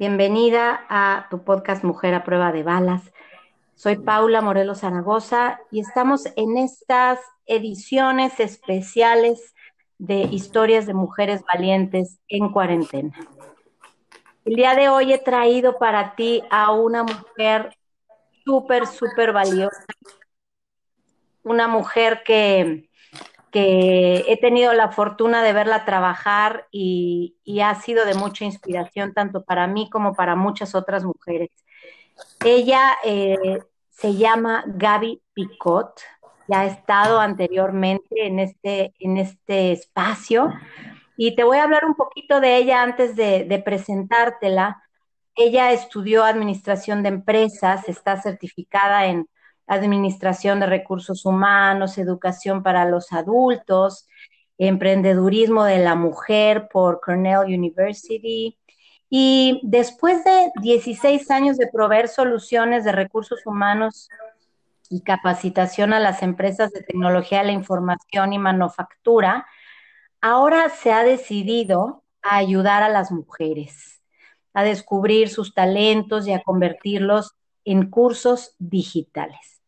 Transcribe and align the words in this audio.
Bienvenida 0.00 0.86
a 0.88 1.26
tu 1.28 1.44
podcast 1.44 1.84
Mujer 1.84 2.14
a 2.14 2.24
prueba 2.24 2.52
de 2.52 2.62
balas. 2.62 3.12
Soy 3.74 3.96
Paula 3.96 4.40
Morelos 4.40 4.80
Zaragoza 4.80 5.60
y 5.70 5.80
estamos 5.80 6.24
en 6.36 6.56
estas 6.56 7.18
ediciones 7.44 8.40
especiales 8.40 9.54
de 9.98 10.22
historias 10.22 10.86
de 10.86 10.94
mujeres 10.94 11.42
valientes 11.44 12.18
en 12.28 12.50
cuarentena. 12.50 13.12
El 14.46 14.54
día 14.54 14.74
de 14.74 14.88
hoy 14.88 15.12
he 15.12 15.18
traído 15.18 15.78
para 15.78 16.14
ti 16.14 16.42
a 16.48 16.72
una 16.72 17.02
mujer 17.02 17.76
súper, 18.42 18.86
súper 18.86 19.34
valiosa, 19.34 19.84
una 21.42 21.68
mujer 21.68 22.22
que 22.24 22.89
que 23.50 24.24
he 24.28 24.36
tenido 24.38 24.72
la 24.72 24.90
fortuna 24.90 25.42
de 25.42 25.52
verla 25.52 25.84
trabajar 25.84 26.66
y, 26.70 27.36
ha 27.62 27.74
sido 27.74 28.04
de 28.04 28.14
mucha 28.14 28.44
inspiración 28.44 29.12
tanto 29.12 29.44
para 29.44 29.66
mí 29.66 29.90
como 29.90 30.14
para 30.14 30.36
muchas 30.36 30.74
otras 30.74 31.04
mujeres. 31.04 31.50
Ella 32.44 32.96
eh, 33.04 33.60
se 33.90 34.14
llama 34.14 34.64
Gaby 34.66 35.20
Picot, 35.34 36.00
ya 36.48 36.60
ha 36.60 36.66
estado 36.66 37.20
anteriormente 37.20 38.26
en 38.26 38.38
este, 38.40 38.94
en 38.98 39.18
este 39.18 39.72
espacio 39.72 40.52
y 41.16 41.36
te 41.36 41.44
voy 41.44 41.58
a 41.58 41.64
hablar 41.64 41.84
un 41.84 41.94
poquito 41.94 42.40
de 42.40 42.56
ella 42.56 42.82
antes 42.82 43.14
de, 43.14 43.44
de 43.44 43.58
presentártela. 43.58 44.82
Ella 45.34 45.72
estudió 45.72 46.24
administración 46.24 47.02
de 47.02 47.10
empresas, 47.10 47.88
está 47.88 48.20
certificada 48.20 49.06
en 49.06 49.28
administración 49.74 50.60
de 50.60 50.66
recursos 50.66 51.24
humanos, 51.24 51.98
educación 51.98 52.62
para 52.62 52.84
los 52.84 53.12
adultos, 53.12 54.06
emprendedurismo 54.58 55.64
de 55.64 55.78
la 55.78 55.94
mujer 55.94 56.68
por 56.70 57.00
Cornell 57.00 57.46
University. 57.46 58.58
Y 59.08 59.60
después 59.62 60.24
de 60.24 60.50
16 60.60 61.30
años 61.30 61.56
de 61.56 61.68
proveer 61.68 62.08
soluciones 62.08 62.84
de 62.84 62.92
recursos 62.92 63.46
humanos 63.46 64.08
y 64.88 65.02
capacitación 65.02 65.92
a 65.92 66.00
las 66.00 66.22
empresas 66.22 66.72
de 66.72 66.82
tecnología 66.82 67.38
de 67.38 67.46
la 67.46 67.52
información 67.52 68.32
y 68.32 68.38
manufactura, 68.38 69.46
ahora 70.20 70.68
se 70.68 70.92
ha 70.92 71.04
decidido 71.04 72.04
a 72.22 72.36
ayudar 72.36 72.82
a 72.82 72.88
las 72.88 73.10
mujeres 73.10 74.00
a 74.52 74.62
descubrir 74.64 75.28
sus 75.28 75.54
talentos 75.54 76.26
y 76.26 76.32
a 76.32 76.42
convertirlos 76.42 77.36
en 77.64 77.90
cursos 77.90 78.54
digitales. 78.58 79.59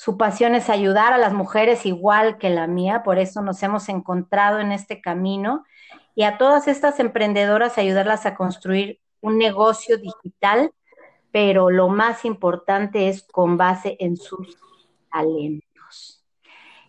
Su 0.00 0.16
pasión 0.16 0.54
es 0.54 0.70
ayudar 0.70 1.12
a 1.12 1.18
las 1.18 1.32
mujeres 1.32 1.84
igual 1.84 2.38
que 2.38 2.50
la 2.50 2.68
mía, 2.68 3.02
por 3.02 3.18
eso 3.18 3.42
nos 3.42 3.60
hemos 3.64 3.88
encontrado 3.88 4.60
en 4.60 4.70
este 4.70 5.00
camino 5.00 5.64
y 6.14 6.22
a 6.22 6.38
todas 6.38 6.68
estas 6.68 7.00
emprendedoras 7.00 7.78
ayudarlas 7.78 8.24
a 8.24 8.36
construir 8.36 9.00
un 9.20 9.38
negocio 9.38 9.98
digital, 9.98 10.70
pero 11.32 11.70
lo 11.70 11.88
más 11.88 12.24
importante 12.24 13.08
es 13.08 13.24
con 13.24 13.56
base 13.56 13.96
en 13.98 14.16
sus 14.16 14.56
talentos. 15.10 16.24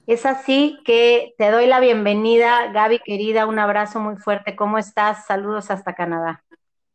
Es 0.05 0.27
así 0.27 0.77
que 0.85 1.33
te 1.39 1.49
doy 1.49 1.65
la 1.65 1.79
bienvenida, 1.79 2.71
Gaby 2.71 2.99
querida, 2.99 3.47
un 3.47 3.57
abrazo 3.57 3.99
muy 3.99 4.17
fuerte. 4.17 4.55
¿Cómo 4.55 4.77
estás? 4.77 5.25
Saludos 5.25 5.71
hasta 5.71 5.95
Canadá. 5.95 6.43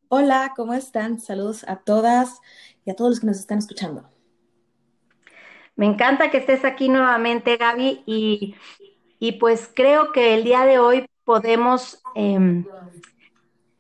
Hola, 0.07 0.53
¿cómo 0.55 0.75
están? 0.75 1.19
Saludos 1.19 1.65
a 1.67 1.75
todas 1.75 2.41
y 2.85 2.93
a 2.93 2.95
todos 2.95 3.11
los 3.11 3.21
que 3.21 3.27
nos 3.27 3.41
están 3.41 3.59
escuchando. 3.59 4.14
Me 5.77 5.87
encanta 5.87 6.31
que 6.31 6.39
estés 6.39 6.65
aquí 6.65 6.89
nuevamente, 6.89 7.57
Gaby, 7.57 8.03
y, 8.07 9.33
pues 9.41 9.71
creo 9.75 10.13
que 10.13 10.35
el 10.35 10.45
día 10.45 10.65
de 10.67 10.79
hoy 10.79 11.07
podemos, 11.25 12.03
em, 12.15 12.65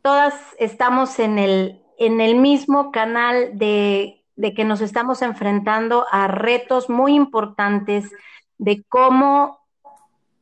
todas 0.03 0.35
estamos 0.59 1.19
en 1.19 1.39
el, 1.39 1.83
en 1.99 2.21
el 2.21 2.35
mismo 2.35 2.91
canal 2.91 3.57
de, 3.59 4.25
de 4.37 4.55
que 4.55 4.65
nos 4.65 4.81
estamos 4.81 5.23
enfrentando 5.23 6.07
a 6.11 6.27
retos 6.27 6.89
muy 6.89 7.15
importantes 7.15 8.11
de 8.59 8.83
cómo 8.89 9.61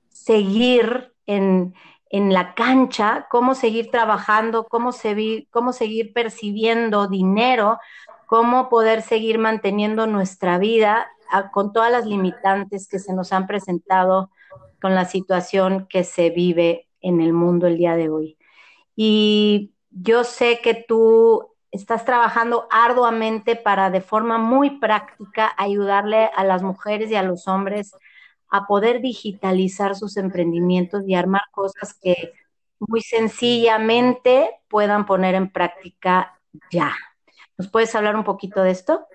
seguir 0.08 1.12
en, 1.26 1.74
en 2.12 2.32
la 2.32 2.54
cancha, 2.54 3.26
cómo 3.30 3.54
seguir 3.54 3.91
trabajando, 3.91 4.64
cómo, 4.64 4.92
seguir, 4.92 5.48
cómo 5.50 5.72
seguir 5.72 6.12
percibiendo 6.12 7.08
dinero, 7.08 7.78
cómo 8.32 8.70
poder 8.70 9.03
seguir 9.03 9.37
manteniendo 9.37 10.06
nuestra 10.06 10.56
vida 10.56 11.06
con 11.53 11.75
todas 11.75 11.93
las 11.93 12.06
limitantes 12.06 12.88
que 12.88 12.98
se 12.98 13.12
nos 13.12 13.31
han 13.31 13.47
presentado 13.47 14.31
con 14.81 14.94
la 14.94 15.04
situación 15.04 15.87
que 15.87 16.03
se 16.03 16.31
vive 16.31 16.88
en 17.03 17.21
el 17.21 17.34
mundo 17.34 17.66
el 17.66 17.76
día 17.76 17.94
de 17.94 18.09
hoy. 18.09 18.38
Y 18.97 19.75
yo 19.91 20.25
sé 20.25 20.60
que 20.62 20.72
tú 20.72 21.47
estás 21.72 22.06
trabajando 22.06 22.69
arduamente 22.71 23.54
para 23.54 23.91
de 23.91 24.00
forma 24.00 24.38
muy 24.38 24.78
práctica 24.78 25.53
ayudarle 25.59 26.31
a 26.34 26.42
las 26.42 26.62
mujeres 26.62 27.10
y 27.10 27.16
a 27.16 27.22
los 27.22 27.47
hombres 27.47 27.94
a 28.48 28.66
poder 28.66 29.03
digitalizar 29.03 29.94
sus 29.94 30.16
emprendimientos 30.16 31.04
y 31.06 31.16
armar 31.16 31.42
cosas 31.50 31.98
que 32.00 32.32
muy 32.78 33.03
sencillamente 33.03 34.48
puedan 34.69 35.04
poner 35.04 35.34
en 35.34 35.53
práctica 35.53 36.41
ya. 36.71 36.94
¿Nos 37.62 37.70
puedes 37.70 37.94
hablar 37.94 38.16
un 38.16 38.24
poquito 38.24 38.60
de 38.64 38.72
esto? 38.72 39.06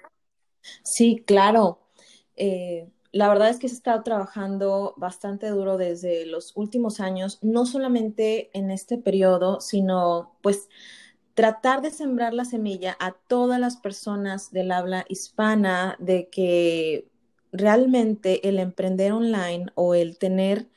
Sí, 0.81 1.21
claro. 1.27 1.81
Eh, 2.37 2.89
la 3.11 3.27
verdad 3.27 3.49
es 3.49 3.59
que 3.59 3.67
se 3.67 3.73
ha 3.73 3.77
estado 3.79 4.03
trabajando 4.03 4.93
bastante 4.95 5.49
duro 5.49 5.75
desde 5.75 6.25
los 6.25 6.55
últimos 6.55 7.01
años, 7.01 7.39
no 7.41 7.65
solamente 7.65 8.49
en 8.57 8.71
este 8.71 8.97
periodo, 8.97 9.59
sino 9.59 10.37
pues 10.41 10.69
tratar 11.33 11.81
de 11.81 11.91
sembrar 11.91 12.33
la 12.33 12.45
semilla 12.45 12.95
a 13.01 13.17
todas 13.27 13.59
las 13.59 13.75
personas 13.75 14.49
del 14.53 14.71
habla 14.71 15.03
hispana 15.09 15.97
de 15.99 16.29
que 16.29 17.09
realmente 17.51 18.47
el 18.47 18.59
emprender 18.59 19.11
online 19.11 19.65
o 19.75 19.93
el 19.93 20.17
tener 20.17 20.69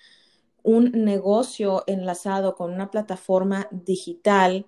un 0.65 0.91
negocio 0.91 1.85
enlazado 1.87 2.57
con 2.57 2.73
una 2.73 2.91
plataforma 2.91 3.69
digital 3.71 4.67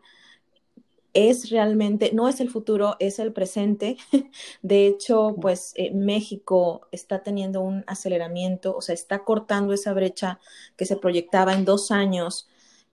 es 1.15 1.51
realmente, 1.51 2.13
no 2.15 2.29
es 2.29 2.41
el 2.41 2.51
futuro, 2.51 2.97
es 2.99 3.19
el 3.19 3.33
presente. 3.33 3.97
De 4.63 4.87
hecho, 4.87 5.37
pues 5.41 5.73
eh, 5.77 5.93
México 5.93 6.89
está 6.93 7.23
teniendo 7.23 7.61
un 7.61 7.85
aceleramiento, 7.87 8.77
o 8.77 8.81
sea, 8.81 8.95
está 8.95 9.25
cortando 9.25 9.73
esa 9.73 9.93
brecha 9.93 10.41
que 10.77 10.87
se 10.87 10.97
proyectaba 10.97 11.55
en 11.55 11.65
dos 11.65 11.91
años, 11.91 12.49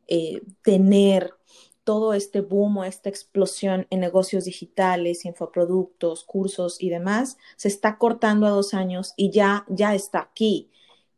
eh, 0.08 0.42
tener 0.64 1.36
todo 1.84 2.14
este 2.14 2.42
boom 2.42 2.78
o 2.78 2.84
esta 2.84 3.10
explosión 3.10 3.88
en 3.90 4.02
negocios 4.02 4.46
digitales, 4.46 5.26
infoproductos, 5.26 6.24
cursos 6.24 6.82
y 6.82 6.90
demás, 6.90 7.38
se 7.56 7.68
está 7.68 7.98
cortando 7.98 8.46
a 8.46 8.52
dos 8.52 8.76
años 8.76 9.14
y 9.18 9.32
ya, 9.32 9.66
ya 9.70 9.96
está 9.96 10.20
aquí. 10.20 10.70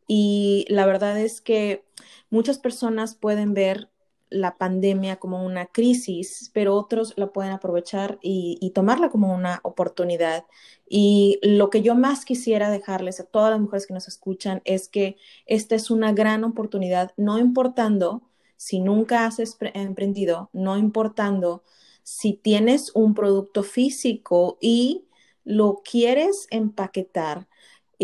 Y 0.06 0.64
la 0.68 0.86
verdad 0.86 1.18
es 1.20 1.40
que 1.42 1.84
muchas 2.30 2.58
personas 2.58 3.14
pueden 3.14 3.54
ver 3.54 3.90
la 4.32 4.56
pandemia 4.56 5.16
como 5.16 5.44
una 5.44 5.66
crisis, 5.66 6.50
pero 6.52 6.76
otros 6.76 7.14
la 7.16 7.28
pueden 7.28 7.52
aprovechar 7.52 8.18
y, 8.22 8.70
tomarla 8.74 9.10
como 9.10 9.34
una 9.34 9.60
oportunidad. 9.62 10.46
Y 10.88 11.38
lo 11.42 11.70
que 11.70 11.82
yo 11.82 11.94
más 11.94 12.24
quisiera 12.24 12.70
dejarles 12.70 13.20
a 13.20 13.24
todas 13.24 13.50
las 13.50 13.60
mujeres 13.60 13.86
que 13.86 13.94
nos 13.94 14.08
escuchan 14.08 14.62
es 14.64 14.88
que 14.88 15.16
esta 15.46 15.74
es 15.74 15.90
una 15.90 16.12
gran 16.12 16.44
oportunidad, 16.44 17.12
no 17.16 17.38
importando 17.38 18.22
si 18.56 18.80
nunca 18.80 19.26
has 19.26 19.38
emprendido, 19.74 20.50
no 20.52 20.78
importando 20.78 21.62
si 22.02 22.34
tienes 22.34 22.90
un 22.94 23.14
producto 23.14 23.62
físico 23.62 24.58
y 24.60 25.04
lo 25.44 25.82
quieres 25.84 26.46
empaquetar, 26.50 27.48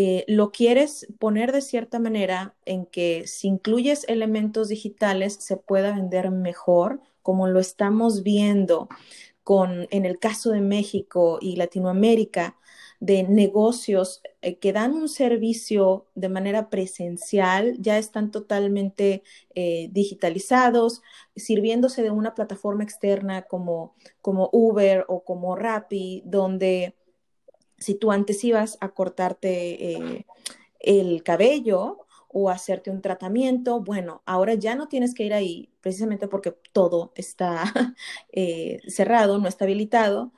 eh, 0.01 0.23
lo 0.29 0.53
quieres 0.53 1.07
poner 1.19 1.51
de 1.51 1.59
cierta 1.59 1.99
manera 1.99 2.55
en 2.63 2.85
que 2.85 3.27
si 3.27 3.49
incluyes 3.49 4.05
elementos 4.07 4.69
digitales 4.69 5.33
se 5.41 5.57
pueda 5.57 5.93
vender 5.93 6.31
mejor, 6.31 7.01
como 7.21 7.49
lo 7.49 7.59
estamos 7.59 8.23
viendo 8.23 8.87
con, 9.43 9.87
en 9.91 10.05
el 10.05 10.17
caso 10.17 10.51
de 10.51 10.61
México 10.61 11.37
y 11.41 11.57
Latinoamérica, 11.57 12.55
de 13.01 13.23
negocios 13.23 14.21
eh, 14.41 14.57
que 14.57 14.71
dan 14.71 14.93
un 14.93 15.09
servicio 15.09 16.05
de 16.15 16.29
manera 16.29 16.69
presencial, 16.69 17.75
ya 17.79 17.97
están 17.97 18.31
totalmente 18.31 19.23
eh, 19.53 19.89
digitalizados, 19.91 21.01
sirviéndose 21.35 22.03
de 22.03 22.11
una 22.11 22.35
plataforma 22.35 22.85
externa 22.85 23.41
como, 23.41 23.95
como 24.21 24.49
Uber 24.53 25.03
o 25.09 25.25
como 25.25 25.57
Rappi, 25.57 26.23
donde 26.25 26.95
si 27.79 27.95
tú 27.95 28.11
antes 28.11 28.43
ibas 28.43 28.77
a 28.81 28.89
cortarte 28.89 29.93
eh, 29.93 30.25
el 30.79 31.23
cabello, 31.23 32.05
o 32.31 32.51
hacerte 32.51 32.91
un 32.91 33.01
tratamiento. 33.01 33.81
Bueno, 33.81 34.21
ahora 34.25 34.53
ya 34.53 34.75
no 34.75 34.87
tienes 34.87 35.15
que 35.15 35.23
ir 35.23 35.33
ahí 35.33 35.71
precisamente 35.81 36.27
porque 36.27 36.55
todo 36.71 37.11
está 37.15 37.63
cerrado, 38.87 39.39
no 39.39 39.47
está 39.47 39.65
habilitado, 39.65 40.31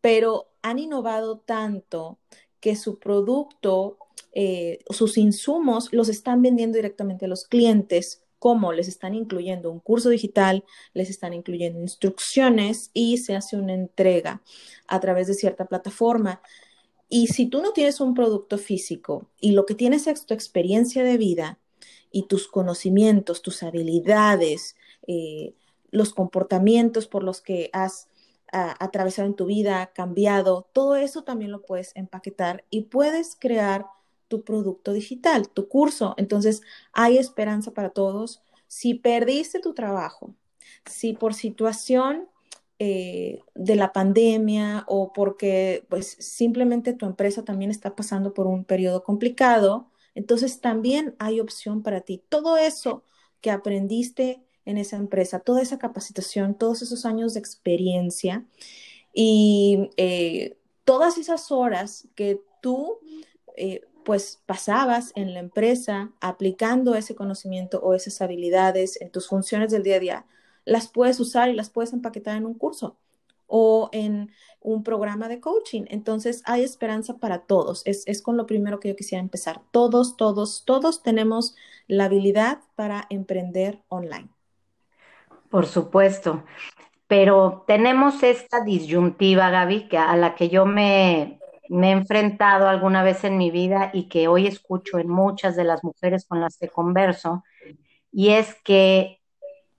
pero 0.00 0.48
han 0.62 0.78
innovado 0.78 1.38
tanto 1.38 2.18
que 2.60 2.76
su 2.76 2.98
producto, 2.98 3.98
eh, 4.32 4.80
sus 4.90 5.16
insumos 5.18 5.92
los 5.92 6.08
están 6.08 6.42
vendiendo 6.42 6.76
directamente 6.76 7.24
a 7.24 7.28
los 7.28 7.44
clientes, 7.44 8.22
como 8.38 8.72
les 8.72 8.86
están 8.86 9.14
incluyendo 9.14 9.70
un 9.70 9.80
curso 9.80 10.10
digital, 10.10 10.64
les 10.94 11.10
están 11.10 11.32
incluyendo 11.34 11.80
instrucciones 11.80 12.90
y 12.92 13.18
se 13.18 13.34
hace 13.34 13.56
una 13.56 13.74
entrega 13.74 14.42
a 14.86 15.00
través 15.00 15.26
de 15.26 15.34
cierta 15.34 15.66
plataforma. 15.66 16.40
Y 17.08 17.28
si 17.28 17.46
tú 17.46 17.62
no 17.62 17.72
tienes 17.72 18.00
un 18.00 18.14
producto 18.14 18.58
físico 18.58 19.28
y 19.40 19.52
lo 19.52 19.66
que 19.66 19.74
tienes 19.74 20.06
es 20.06 20.26
tu 20.26 20.34
experiencia 20.34 21.02
de 21.02 21.16
vida 21.16 21.58
y 22.10 22.24
tus 22.24 22.48
conocimientos, 22.48 23.42
tus 23.42 23.62
habilidades, 23.62 24.76
eh, 25.06 25.54
los 25.90 26.12
comportamientos 26.12 27.06
por 27.06 27.22
los 27.22 27.40
que 27.40 27.70
has 27.72 28.08
atravesado 28.50 29.28
en 29.28 29.34
tu 29.34 29.44
vida, 29.44 29.92
cambiado, 29.94 30.70
todo 30.72 30.96
eso 30.96 31.22
también 31.22 31.50
lo 31.50 31.60
puedes 31.60 31.94
empaquetar 31.94 32.64
y 32.70 32.84
puedes 32.84 33.36
crear 33.38 33.84
tu 34.28 34.42
producto 34.42 34.92
digital, 34.92 35.48
tu 35.48 35.68
curso. 35.68 36.14
Entonces, 36.16 36.62
hay 36.92 37.18
esperanza 37.18 37.72
para 37.72 37.90
todos. 37.90 38.42
Si 38.66 38.94
perdiste 38.94 39.60
tu 39.60 39.74
trabajo, 39.74 40.34
si 40.86 41.12
por 41.12 41.34
situación 41.34 42.28
eh, 42.78 43.40
de 43.54 43.74
la 43.76 43.92
pandemia 43.92 44.84
o 44.86 45.12
porque 45.12 45.84
pues 45.88 46.16
simplemente 46.20 46.92
tu 46.92 47.06
empresa 47.06 47.44
también 47.44 47.70
está 47.70 47.96
pasando 47.96 48.34
por 48.34 48.46
un 48.46 48.64
periodo 48.64 49.02
complicado, 49.02 49.90
entonces 50.14 50.60
también 50.60 51.14
hay 51.18 51.40
opción 51.40 51.82
para 51.82 52.02
ti. 52.02 52.22
Todo 52.28 52.56
eso 52.56 53.04
que 53.40 53.50
aprendiste 53.50 54.42
en 54.64 54.78
esa 54.78 54.96
empresa, 54.96 55.40
toda 55.40 55.62
esa 55.62 55.78
capacitación, 55.78 56.54
todos 56.54 56.82
esos 56.82 57.04
años 57.04 57.34
de 57.34 57.40
experiencia 57.40 58.46
y 59.12 59.90
eh, 59.96 60.58
todas 60.84 61.18
esas 61.18 61.50
horas 61.50 62.06
que 62.14 62.40
tú 62.60 62.98
eh, 63.56 63.80
pues 64.04 64.40
pasabas 64.46 65.12
en 65.16 65.34
la 65.34 65.40
empresa 65.40 66.12
aplicando 66.20 66.94
ese 66.94 67.14
conocimiento 67.14 67.80
o 67.80 67.94
esas 67.94 68.22
habilidades 68.22 69.00
en 69.00 69.10
tus 69.10 69.28
funciones 69.28 69.70
del 69.70 69.82
día 69.82 69.96
a 69.96 70.00
día, 70.00 70.26
las 70.68 70.88
puedes 70.88 71.18
usar 71.18 71.48
y 71.48 71.54
las 71.54 71.70
puedes 71.70 71.92
empaquetar 71.92 72.36
en 72.36 72.46
un 72.46 72.54
curso 72.54 72.98
o 73.46 73.88
en 73.92 74.30
un 74.60 74.82
programa 74.84 75.28
de 75.28 75.40
coaching. 75.40 75.84
Entonces 75.88 76.42
hay 76.44 76.62
esperanza 76.62 77.16
para 77.16 77.40
todos. 77.40 77.82
Es, 77.86 78.06
es, 78.06 78.20
con 78.20 78.36
lo 78.36 78.46
primero 78.46 78.78
que 78.78 78.88
yo 78.88 78.96
quisiera 78.96 79.22
empezar. 79.22 79.62
Todos, 79.70 80.16
todos, 80.16 80.64
todos 80.66 81.02
tenemos 81.02 81.56
la 81.86 82.04
habilidad 82.04 82.60
para 82.76 83.06
emprender 83.08 83.82
online. 83.88 84.28
Por 85.48 85.64
supuesto, 85.64 86.44
pero 87.06 87.64
tenemos 87.66 88.22
esta 88.22 88.62
disyuntiva, 88.62 89.48
Gaby, 89.48 89.88
que 89.88 89.96
a 89.96 90.14
la 90.16 90.34
que 90.34 90.50
yo 90.50 90.66
me, 90.66 91.40
me 91.70 91.88
he 91.88 91.92
enfrentado 91.92 92.68
alguna 92.68 93.02
vez 93.02 93.24
en 93.24 93.38
mi 93.38 93.50
vida 93.50 93.90
y 93.94 94.08
que 94.08 94.28
hoy 94.28 94.46
escucho 94.46 94.98
en 94.98 95.08
muchas 95.08 95.56
de 95.56 95.64
las 95.64 95.82
mujeres 95.82 96.26
con 96.26 96.42
las 96.42 96.58
que 96.58 96.68
converso, 96.68 97.44
y 98.12 98.30
es 98.30 98.54
que 98.62 99.17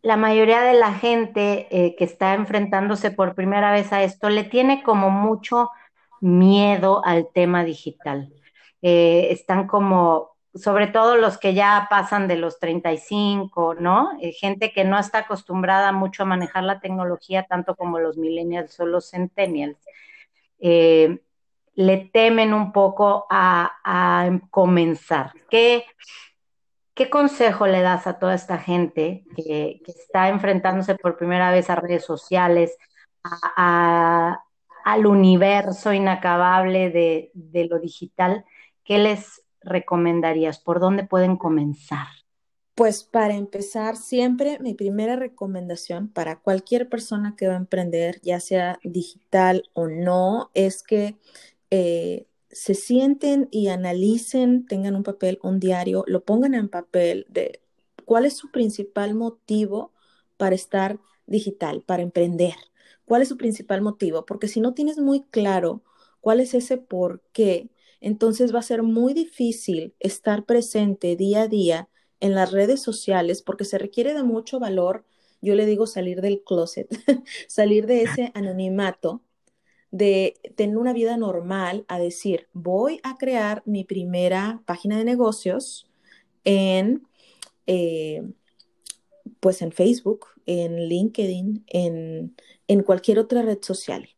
la 0.01 0.17
mayoría 0.17 0.61
de 0.61 0.73
la 0.73 0.93
gente 0.93 1.67
eh, 1.71 1.95
que 1.97 2.05
está 2.05 2.33
enfrentándose 2.33 3.11
por 3.11 3.35
primera 3.35 3.71
vez 3.71 3.91
a 3.91 4.03
esto 4.03 4.29
le 4.29 4.43
tiene 4.43 4.83
como 4.83 5.09
mucho 5.09 5.69
miedo 6.21 7.01
al 7.05 7.27
tema 7.33 7.63
digital. 7.63 8.31
Eh, 8.81 9.27
están 9.31 9.67
como 9.67 10.37
sobre 10.55 10.87
todo 10.87 11.15
los 11.15 11.37
que 11.37 11.53
ya 11.53 11.87
pasan 11.89 12.27
de 12.27 12.35
los 12.35 12.59
35, 12.59 13.75
¿no? 13.75 14.09
Eh, 14.19 14.31
gente 14.31 14.71
que 14.71 14.83
no 14.83 14.97
está 14.97 15.19
acostumbrada 15.19 15.91
mucho 15.91 16.23
a 16.23 16.25
manejar 16.25 16.63
la 16.63 16.79
tecnología, 16.79 17.43
tanto 17.43 17.75
como 17.75 17.99
los 17.99 18.17
millennials 18.17 18.79
o 18.79 18.85
los 18.85 19.11
centennials, 19.11 19.77
le 20.59 22.09
temen 22.11 22.53
un 22.53 22.73
poco 22.73 23.25
a, 23.29 24.29
comenzar. 24.49 25.31
¿Qué, 25.49 25.85
¿Qué, 26.99 27.09
consejo 27.09 27.65
le 27.65 27.81
das 27.81 28.07
a 28.07 28.19
toda 28.19 28.35
esta 28.35 28.57
gente 28.57 29.23
que, 29.33 29.81
está 29.87 30.27
enfrentándose 30.27 30.95
por 30.95 31.15
primera 31.15 31.49
vez 31.49 31.69
a 31.69 31.77
redes 31.77 32.03
sociales, 32.03 32.77
al 33.23 35.05
universo 35.05 35.93
inacabable 35.93 36.89
de, 36.89 37.67
lo 37.69 37.79
digital? 37.79 38.43
¿Qué 38.83 38.97
les 38.97 39.41
recomendarías? 39.61 40.59
¿Por 40.59 40.81
dónde 40.81 41.05
pueden 41.05 41.37
comenzar? 41.37 42.07
Pues 42.75 43.05
para 43.05 43.33
empezar, 43.33 43.95
siempre 43.95 44.59
mi 44.59 44.73
primera 44.73 45.15
recomendación 45.15 46.09
para 46.09 46.41
cualquier 46.41 46.89
persona 46.89 47.33
que 47.37 47.47
va 47.47 47.53
a 47.53 47.57
emprender, 47.57 48.19
ya 48.23 48.41
sea 48.41 48.77
digital 48.83 49.69
o 49.71 49.87
no, 49.87 50.51
es 50.53 50.83
que 50.83 51.15
eh, 51.71 52.27
se 52.51 52.73
sienten 52.73 53.47
y 53.51 53.67
analicen, 53.67 54.65
tengan 54.65 54.95
un 54.95 55.03
papel, 55.03 55.39
un 55.43 55.59
diario, 55.59 56.03
lo 56.07 56.23
pongan 56.23 56.53
en 56.55 56.69
papel 56.69 57.25
de 57.29 57.61
cuál 58.05 58.25
es 58.25 58.35
su 58.37 58.51
principal 58.51 59.15
motivo 59.15 59.93
para 60.37 60.55
estar 60.55 60.99
digital, 61.27 61.83
para 61.85 62.03
emprender. 62.03 62.55
¿Cuál 63.05 63.21
es 63.21 63.29
su 63.29 63.37
principal 63.37 63.81
motivo? 63.81 64.25
Porque 64.25 64.47
si 64.47 64.61
no 64.61 64.73
tienes 64.73 64.97
muy 64.97 65.21
claro 65.23 65.83
cuál 66.21 66.39
es 66.39 66.53
ese 66.53 66.77
por 66.77 67.21
qué, 67.33 67.69
entonces 68.01 68.53
va 68.53 68.59
a 68.59 68.63
ser 68.63 68.83
muy 68.83 69.13
difícil 69.13 69.93
estar 69.99 70.45
presente 70.45 71.15
día 71.15 71.43
a 71.43 71.47
día 71.47 71.89
en 72.19 72.35
las 72.35 72.51
redes 72.51 72.81
sociales 72.81 73.41
porque 73.41 73.65
se 73.65 73.77
requiere 73.77 74.13
de 74.13 74.23
mucho 74.23 74.59
valor, 74.59 75.05
yo 75.41 75.55
le 75.55 75.65
digo 75.65 75.87
salir 75.87 76.21
del 76.21 76.43
closet, 76.43 76.87
salir 77.47 77.85
de 77.87 78.03
ese 78.03 78.31
anonimato, 78.35 79.21
de 79.91 80.36
tener 80.56 80.77
una 80.77 80.94
vida 80.94 81.18
normal, 81.18 81.86
a 81.88 82.00
decir, 82.00 82.47
voy 82.53 83.00
a 83.03 83.18
crear 83.18 83.63
mi 83.65 83.83
primera 83.83 84.62
página 84.65 84.97
de 84.97 85.06
negocios 85.06 85.89
en, 86.44 87.07
eh, 87.68 88.24
pues 89.39 89.61
en 89.61 89.71
Facebook, 89.71 90.28
en 90.45 90.87
LinkedIn, 90.87 91.63
en, 91.68 92.35
en 92.68 92.83
cualquier 92.83 93.19
otra 93.19 93.42
red 93.42 93.59
social 93.61 94.09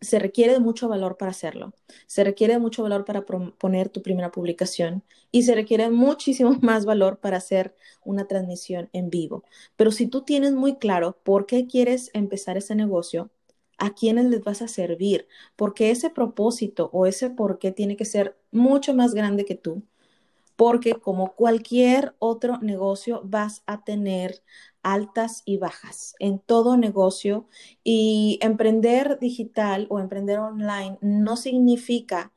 se 0.00 0.18
requiere 0.18 0.52
de 0.52 0.60
mucho 0.60 0.88
valor 0.88 1.16
para 1.16 1.30
hacerlo. 1.30 1.72
Se 2.06 2.24
requiere 2.24 2.54
de 2.54 2.58
mucho 2.60 2.82
valor 2.82 3.04
para 3.04 3.24
poner 3.24 3.88
tu 3.88 4.02
primera 4.02 4.30
publicación 4.30 5.02
y 5.30 5.42
se 5.42 5.54
requiere 5.54 5.90
muchísimo 5.90 6.56
más 6.62 6.84
valor 6.84 7.18
para 7.18 7.38
hacer 7.38 7.74
una 8.04 8.26
transmisión 8.26 8.88
en 8.92 9.10
vivo. 9.10 9.44
Pero 9.76 9.90
si 9.90 10.06
tú 10.06 10.22
tienes 10.22 10.52
muy 10.52 10.76
claro 10.76 11.18
por 11.22 11.46
qué 11.46 11.66
quieres 11.66 12.10
empezar 12.12 12.56
ese 12.56 12.74
negocio, 12.74 13.30
a 13.78 13.94
quiénes 13.94 14.26
les 14.26 14.42
vas 14.42 14.62
a 14.62 14.68
servir, 14.68 15.28
porque 15.56 15.90
ese 15.90 16.10
propósito 16.10 16.90
o 16.92 17.06
ese 17.06 17.30
por 17.30 17.58
qué 17.58 17.72
tiene 17.72 17.96
que 17.96 18.04
ser 18.04 18.36
mucho 18.50 18.94
más 18.94 19.14
grande 19.14 19.44
que 19.44 19.54
tú, 19.54 19.82
porque 20.56 20.94
como 20.94 21.34
cualquier 21.34 22.14
otro 22.18 22.58
negocio 22.58 23.20
vas 23.24 23.62
a 23.66 23.84
tener 23.84 24.42
altas 24.82 25.42
y 25.44 25.58
bajas 25.58 26.14
en 26.18 26.38
todo 26.38 26.76
negocio 26.76 27.46
y 27.84 28.38
emprender 28.40 29.18
digital 29.20 29.86
o 29.90 30.00
emprender 30.00 30.38
online 30.38 30.98
no 31.00 31.36
significa 31.36 32.32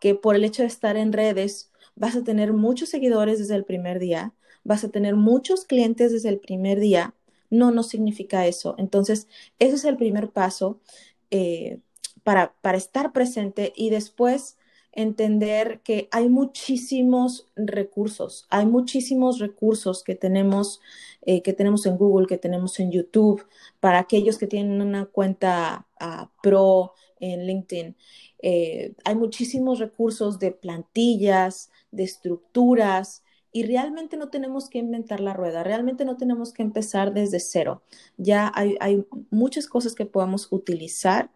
que 0.00 0.14
por 0.14 0.34
el 0.34 0.44
hecho 0.44 0.62
de 0.62 0.68
estar 0.68 0.96
en 0.96 1.12
redes 1.12 1.70
vas 1.94 2.16
a 2.16 2.24
tener 2.24 2.52
muchos 2.52 2.88
seguidores 2.90 3.38
desde 3.38 3.54
el 3.54 3.64
primer 3.64 3.98
día, 3.98 4.34
vas 4.64 4.84
a 4.84 4.90
tener 4.90 5.14
muchos 5.16 5.64
clientes 5.64 6.12
desde 6.12 6.28
el 6.28 6.40
primer 6.40 6.80
día. 6.80 7.14
No, 7.54 7.70
no 7.70 7.82
significa 7.82 8.46
eso. 8.46 8.74
Entonces, 8.78 9.28
ese 9.58 9.76
es 9.76 9.84
el 9.84 9.96
primer 9.96 10.30
paso 10.30 10.80
eh, 11.30 11.78
para, 12.22 12.54
para 12.60 12.78
estar 12.78 13.12
presente 13.12 13.72
y 13.76 13.90
después 13.90 14.56
entender 14.94 15.80
que 15.82 16.08
hay 16.12 16.28
muchísimos 16.28 17.48
recursos, 17.56 18.46
hay 18.48 18.64
muchísimos 18.66 19.40
recursos 19.40 20.04
que 20.04 20.14
tenemos, 20.14 20.80
eh, 21.22 21.42
que 21.42 21.52
tenemos 21.52 21.84
en 21.86 21.96
Google, 21.96 22.28
que 22.28 22.38
tenemos 22.38 22.78
en 22.78 22.92
YouTube, 22.92 23.44
para 23.80 23.98
aquellos 23.98 24.38
que 24.38 24.46
tienen 24.46 24.80
una 24.80 25.06
cuenta 25.06 25.86
ah, 25.98 26.30
pro 26.42 26.92
en 27.18 27.46
LinkedIn. 27.46 27.96
Eh, 28.40 28.94
hay 29.04 29.14
muchísimos 29.16 29.80
recursos 29.80 30.38
de 30.38 30.52
plantillas, 30.52 31.70
de 31.90 32.04
estructuras, 32.04 33.23
y 33.54 33.62
realmente 33.62 34.16
no 34.16 34.30
tenemos 34.30 34.68
que 34.68 34.78
inventar 34.78 35.20
la 35.20 35.32
rueda, 35.32 35.62
realmente 35.62 36.04
no 36.04 36.16
tenemos 36.16 36.52
que 36.52 36.62
empezar 36.62 37.14
desde 37.14 37.38
cero. 37.38 37.82
Ya 38.16 38.50
hay, 38.54 38.76
hay 38.80 39.06
muchas 39.30 39.68
cosas 39.68 39.94
que 39.94 40.06
podemos 40.06 40.48
utilizar 40.50 41.30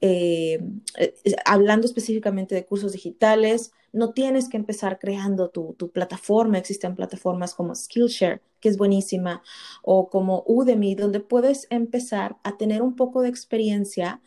eh, 0.00 0.60
eh, 0.98 1.14
hablando 1.44 1.86
específicamente 1.86 2.54
de 2.54 2.64
cursos 2.64 2.92
digitales, 2.92 3.72
no 3.92 4.12
tienes 4.12 4.48
que 4.48 4.56
empezar 4.56 4.98
creando 5.00 5.48
tu, 5.48 5.74
tu, 5.78 5.90
plataforma. 5.90 6.58
Existen 6.58 6.94
plataformas 6.94 7.54
como 7.54 7.74
Skillshare, 7.74 8.40
que 8.60 8.68
es 8.68 8.76
buenísima, 8.76 9.42
o 9.82 10.10
como 10.10 10.44
Udemy, 10.46 10.94
donde 10.94 11.20
puedes 11.20 11.66
empezar 11.70 12.36
a 12.44 12.56
tener 12.56 12.82
un 12.82 12.94
poco 12.94 13.22
de 13.22 13.30
experiencia 13.30 14.20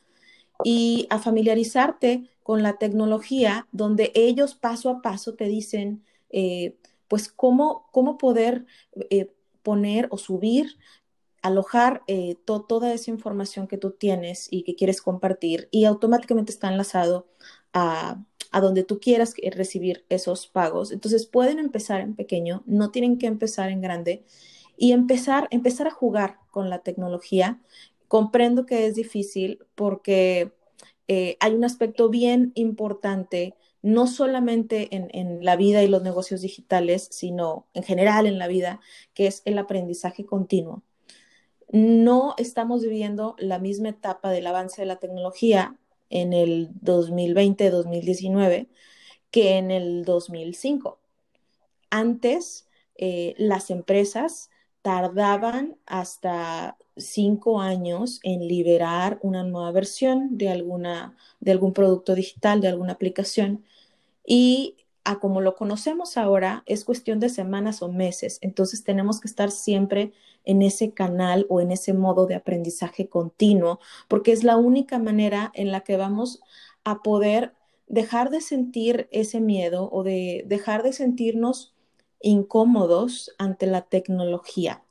y 0.64 1.08
a 1.10 1.20
familiarizarte 1.20 2.30
con 2.44 2.64
la 2.64 2.78
tecnología, 2.78 3.68
donde 3.72 4.12
ellos 4.16 4.56
paso 4.56 4.90
a 4.90 5.02
paso 5.02 5.36
te 5.36 5.46
dicen, 5.46 6.04
eh, 6.30 6.76
pues, 7.08 7.30
cómo, 7.30 7.88
cómo 7.92 8.18
poder 8.18 8.66
poner 9.64 10.08
o 10.12 10.18
subir 10.18 10.78
alojar 11.42 12.04
eh, 12.08 12.36
toda 12.46 12.94
esa 12.94 13.12
información 13.12 13.68
que 13.68 13.78
tú 13.78 13.92
tienes 13.92 14.48
y 14.52 14.64
que 14.64 14.76
quieres 14.76 15.02
compartir 15.02 15.68
y 15.72 15.86
automáticamente 15.86 16.52
está 16.52 16.68
enlazado 16.70 17.28
a, 17.74 18.24
donde 18.62 18.84
tú 18.84 19.00
quieras 19.00 19.36
recibir 19.52 20.06
esos 20.10 20.48
pagos. 20.48 20.92
Entonces 20.92 21.28
pueden 21.28 21.60
empezar 21.60 22.02
en 22.02 22.16
pequeño, 22.16 22.64
no 22.66 22.92
tienen 22.92 23.18
que 23.18 23.28
empezar 23.28 23.70
en 23.70 23.82
grande 23.82 24.26
y 24.78 24.94
empezar, 24.94 25.48
empezar 25.52 25.88
a 25.88 25.92
jugar 25.92 26.40
con 26.50 26.70
la 26.70 26.80
tecnología. 26.80 27.62
Comprendo 28.08 28.66
que 28.66 28.88
es 28.88 28.96
difícil 28.96 29.60
porque 29.76 30.54
eh, 31.08 31.38
hay 31.40 31.54
un 31.54 31.66
aspecto 31.66 32.10
bien 32.10 32.52
importante 32.56 33.56
no 33.88 34.08
solamente 34.08 34.90
en, 34.96 35.44
la 35.44 35.56
vida 35.56 35.84
y 35.84 35.88
los 35.88 36.04
negocios 36.04 36.42
digitales, 36.42 37.08
sino 37.12 37.68
en 37.74 37.84
general 37.84 38.26
en 38.26 38.40
la 38.40 38.48
vida, 38.48 38.82
que 39.14 39.28
es 39.28 39.42
el 39.46 39.58
aprendizaje 39.58 40.26
continuo 40.26 40.84
no 41.70 42.34
estamos 42.38 42.82
viviendo 42.82 43.36
la 43.38 43.60
misma 43.60 43.90
etapa 43.90 44.32
del 44.32 44.48
avance 44.48 44.82
de 44.82 44.86
la 44.86 44.98
tecnología 44.98 45.76
en 46.10 46.34
el 46.34 46.70
2020-2019 46.82 48.68
que 49.32 49.58
en 49.58 49.72
el 49.72 50.06
2005. 50.06 51.00
Antes, 51.90 52.68
eh, 52.96 53.36
las 53.38 53.70
empresas 53.70 54.50
tardaban 54.82 55.78
hasta 55.86 56.78
cinco 56.96 57.60
años 57.60 58.20
en 58.24 58.48
liberar 58.48 59.20
una 59.22 59.44
nueva 59.44 59.72
versión 59.72 60.38
de, 60.38 60.50
alguna, 60.50 61.18
de 61.40 61.52
algún 61.52 61.74
producto 61.74 62.16
digital, 62.16 62.62
de 62.62 62.70
alguna 62.70 62.94
aplicación. 62.94 63.66
Y 64.28 64.76
a 65.06 65.20
como 65.20 65.40
lo 65.40 65.56
conocemos 65.56 66.18
ahora, 66.18 66.64
es 66.66 66.84
cuestión 66.84 67.22
de 67.22 67.30
semanas 67.30 67.82
o 67.82 67.90
meses. 67.90 68.40
Entonces 68.42 68.84
tenemos 68.84 69.22
que 69.22 69.30
estar 69.30 69.52
siempre 69.52 70.12
en 70.44 70.62
ese 70.62 70.92
canal 70.92 71.46
o 71.50 71.62
en 71.62 71.72
ese 71.72 71.94
modo 71.94 72.26
de 72.28 72.36
aprendizaje 72.36 73.08
continuo, 73.08 73.80
porque 74.10 74.34
es 74.34 74.44
la 74.44 74.58
única 74.58 75.00
manera 75.00 75.50
en 75.56 75.72
la 75.72 75.82
que 75.82 75.96
vamos 75.96 76.42
a 76.84 77.02
poder 77.04 77.54
dejar 77.88 78.30
de 78.32 78.42
sentir 78.42 79.08
ese 79.12 79.40
miedo 79.40 79.90
o 79.92 80.04
de 80.04 80.44
dejar 80.46 80.84
de 80.84 80.92
sentirnos 80.92 81.74
incómodos 82.22 83.32
ante 83.38 83.66
la 83.66 83.84
tecnología. 83.84 84.84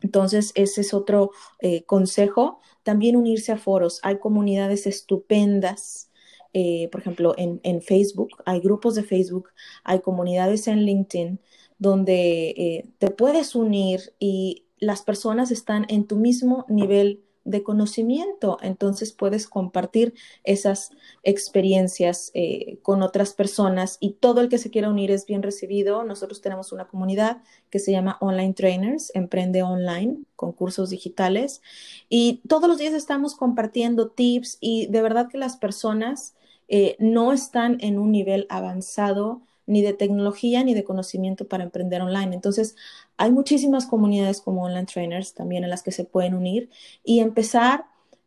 Entonces, 0.00 0.52
ese 0.54 0.82
es 0.82 0.94
otro 0.94 1.30
eh, 1.58 1.82
consejo. 1.84 2.60
También 2.82 3.16
unirse 3.16 3.52
a 3.52 3.58
foros. 3.58 4.00
Hay 4.02 4.18
comunidades 4.18 4.86
estupendas. 4.86 6.09
Eh, 6.52 6.88
por 6.90 7.00
ejemplo, 7.00 7.34
en, 7.36 7.60
en, 7.62 7.80
Facebook, 7.80 8.30
hay 8.44 8.60
grupos 8.60 8.96
de 8.96 9.04
Facebook, 9.04 9.50
hay 9.84 10.00
comunidades 10.00 10.66
en 10.66 10.84
LinkedIn 10.84 11.40
donde 11.78 12.50
eh, 12.50 12.88
te 12.98 13.10
puedes 13.10 13.54
unir 13.54 14.12
y 14.18 14.66
las 14.78 15.02
personas 15.02 15.50
están 15.50 15.86
en 15.88 16.06
tu 16.06 16.16
mismo 16.16 16.66
nivel 16.68 17.22
de 17.44 17.62
conocimiento, 17.62 18.58
entonces 18.62 19.12
puedes 19.12 19.46
compartir 19.46 20.14
esas 20.44 20.90
experiencias 21.22 22.30
eh, 22.34 22.78
con 22.82 23.02
otras 23.02 23.32
personas 23.32 23.96
y 24.00 24.12
todo 24.12 24.40
el 24.40 24.48
que 24.48 24.58
se 24.58 24.70
quiera 24.70 24.90
unir 24.90 25.10
es 25.10 25.26
bien 25.26 25.42
recibido. 25.42 26.04
Nosotros 26.04 26.40
tenemos 26.40 26.72
una 26.72 26.86
comunidad 26.86 27.42
que 27.70 27.78
se 27.78 27.92
llama 27.92 28.18
Online 28.20 28.52
Trainers, 28.52 29.10
Emprende 29.14 29.62
Online, 29.62 30.18
con 30.36 30.52
cursos 30.52 30.90
digitales 30.90 31.62
y 32.08 32.42
todos 32.48 32.68
los 32.68 32.78
días 32.78 32.94
estamos 32.94 33.34
compartiendo 33.34 34.10
tips 34.10 34.58
y 34.60 34.86
de 34.86 35.02
verdad 35.02 35.28
que 35.28 35.38
las 35.38 35.56
personas 35.56 36.34
eh, 36.68 36.96
no 36.98 37.32
están 37.32 37.78
en 37.80 37.98
un 37.98 38.12
nivel 38.12 38.46
avanzado 38.48 39.42
ni 39.70 39.82
de 39.82 39.92
tecnología 39.92 40.64
ni 40.64 40.74
de 40.74 40.84
conocimiento 40.84 41.46
para 41.46 41.62
emprender 41.62 42.02
online. 42.02 42.34
Entonces, 42.34 42.76
hay 43.16 43.30
muchísimas 43.30 43.86
comunidades 43.86 44.40
como 44.40 44.64
online 44.64 44.86
trainers 44.86 45.32
también 45.32 45.62
en 45.62 45.70
las 45.70 45.82
que 45.82 45.92
se 45.92 46.04
pueden 46.04 46.34
unir 46.34 46.70
y 47.04 47.20
empezar, 47.20 47.84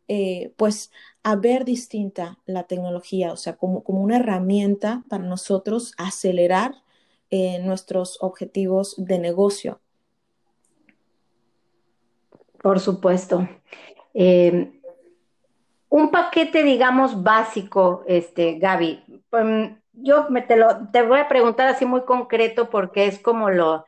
eh, 0.08 0.54
pues, 0.56 0.92
a 1.22 1.36
ver 1.36 1.66
distinta 1.66 2.40
la 2.46 2.64
tecnología, 2.64 3.34
o 3.34 3.38
sea, 3.38 3.58
como, 3.58 3.84
como 3.84 4.02
una 4.02 4.18
herramienta 4.18 5.04
para 5.10 5.24
nosotros 5.24 5.94
acelerar 5.98 6.76
eh, 7.30 7.60
nuestros 7.60 8.18
objetivos 8.22 8.96
de 8.98 9.20
negocio. 9.20 9.82
Por 12.62 12.80
supuesto. 12.80 13.50
Eh, 14.14 14.80
un 15.90 16.10
paquete, 16.10 16.64
digamos, 16.64 17.22
básico, 17.22 18.04
este, 18.08 18.60
Gaby. 18.60 19.24
Pues, 19.30 19.83
yo 19.94 20.28
me 20.30 20.42
te, 20.42 20.58
lo, 20.58 20.90
te 20.92 21.02
voy 21.04 21.20
a 21.20 21.28
preguntar 21.28 21.68
así 21.68 21.86
muy 21.86 22.04
concreto 22.04 22.70
porque 22.70 23.08
es 23.08 23.20
como 23.20 23.50
lo, 23.50 23.86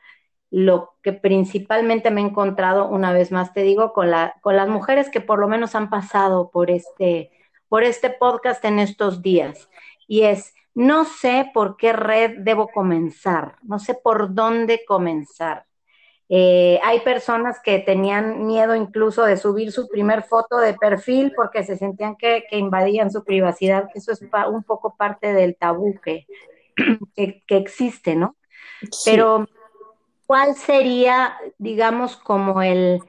lo 0.50 0.94
que 1.02 1.12
principalmente 1.12 2.10
me 2.10 2.20
he 2.20 2.24
encontrado 2.24 2.88
una 2.88 3.12
vez 3.12 3.32
más, 3.32 3.52
te 3.52 3.62
digo, 3.62 3.92
con, 3.92 4.10
la, 4.10 4.36
con 4.40 4.56
las 4.56 4.68
mujeres 4.68 5.10
que 5.10 5.20
por 5.20 5.38
lo 5.38 5.48
menos 5.48 5.74
han 5.74 5.90
pasado 5.90 6.50
por 6.50 6.70
este, 6.70 7.30
por 7.68 7.82
este 7.82 8.10
podcast 8.10 8.64
en 8.64 8.78
estos 8.78 9.22
días. 9.22 9.68
Y 10.06 10.22
es, 10.22 10.54
no 10.74 11.04
sé 11.04 11.50
por 11.52 11.76
qué 11.76 11.92
red 11.92 12.38
debo 12.38 12.68
comenzar, 12.68 13.56
no 13.62 13.78
sé 13.78 13.94
por 13.94 14.34
dónde 14.34 14.84
comenzar. 14.86 15.65
Eh, 16.28 16.80
hay 16.82 17.00
personas 17.00 17.60
que 17.62 17.78
tenían 17.78 18.46
miedo 18.46 18.74
incluso 18.74 19.24
de 19.24 19.36
subir 19.36 19.70
su 19.70 19.86
primer 19.88 20.24
foto 20.24 20.56
de 20.56 20.74
perfil 20.74 21.32
porque 21.36 21.62
se 21.62 21.76
sentían 21.76 22.16
que, 22.16 22.44
invadían 22.50 23.12
su 23.12 23.24
privacidad, 23.24 23.88
que 23.92 24.00
eso 24.00 24.10
es 24.10 24.20
un 24.48 24.64
poco 24.64 24.96
parte 24.96 25.32
del 25.32 25.56
tabú 25.56 25.94
que, 26.02 26.26
que, 27.14 27.42
existe, 27.48 28.16
¿no? 28.16 28.36
Pero, 29.04 29.46
¿cuál 30.26 30.56
sería, 30.56 31.36
digamos, 31.58 32.16
como 32.16 32.60
el, 32.60 33.00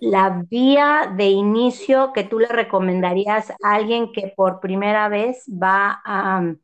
la 0.00 0.42
vía 0.48 1.12
de 1.14 1.26
inicio 1.26 2.12
que 2.14 2.24
tú 2.24 2.38
le 2.38 2.48
recomendarías 2.48 3.50
a 3.50 3.74
alguien 3.74 4.12
que 4.12 4.32
por 4.34 4.60
primera 4.60 5.10
vez 5.10 5.44
va 5.46 6.00
a, 6.04 6.54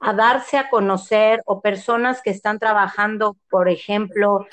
a 0.00 0.12
darse 0.12 0.58
a 0.58 0.68
conocer 0.68 1.42
o 1.46 1.60
personas 1.60 2.20
que 2.20 2.30
están 2.30 2.58
trabajando, 2.58 3.36
por 3.48 3.68
ejemplo, 3.68 4.46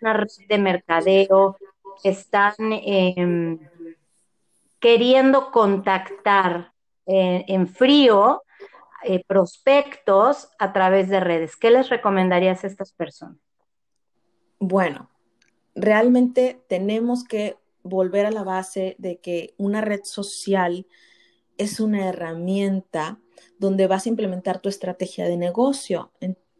una 0.00 0.12
red 0.12 0.28
de 0.48 0.58
mercadeo, 0.58 1.56
están 2.04 2.54
em, 2.58 3.58
queriendo 4.78 5.50
contactar 5.50 6.72
eh, 7.06 7.44
en 7.48 7.66
frío 7.66 8.42
eh, 9.04 9.24
prospectos 9.26 10.48
a 10.58 10.72
través 10.72 11.08
de 11.08 11.20
redes. 11.20 11.56
¿Qué 11.56 11.70
les 11.70 11.88
recomendarías 11.88 12.64
a 12.64 12.66
estas 12.66 12.92
personas? 12.92 13.38
Bueno, 14.58 15.10
realmente 15.74 16.62
tenemos 16.68 17.24
que 17.24 17.58
volver 17.82 18.26
a 18.26 18.30
la 18.30 18.42
base 18.42 18.96
de 18.98 19.18
que 19.18 19.54
una 19.58 19.80
red 19.80 20.00
social 20.04 20.86
es 21.58 21.80
una 21.80 22.08
herramienta 22.08 23.18
donde 23.58 23.86
vas 23.86 24.06
a 24.06 24.08
implementar 24.08 24.60
tu 24.60 24.68
estrategia 24.68 25.26
de 25.26 25.36
negocio. 25.36 26.10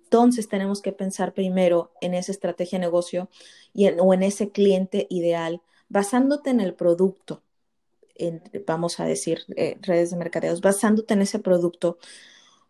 Entonces 0.06 0.48
tenemos 0.48 0.82
que 0.82 0.92
pensar 0.92 1.34
primero 1.34 1.90
en 2.00 2.14
esa 2.14 2.30
estrategia 2.30 2.78
de 2.78 2.84
negocio 2.86 3.28
y 3.74 3.88
o 3.88 4.14
en 4.14 4.22
ese 4.22 4.50
cliente 4.50 5.08
ideal, 5.10 5.62
basándote 5.88 6.50
en 6.50 6.60
el 6.60 6.74
producto, 6.74 7.42
vamos 8.66 9.00
a 9.00 9.04
decir, 9.04 9.40
eh, 9.56 9.78
redes 9.82 10.10
de 10.10 10.16
mercadeos, 10.16 10.60
basándote 10.60 11.14
en 11.14 11.22
ese 11.22 11.40
producto. 11.40 11.98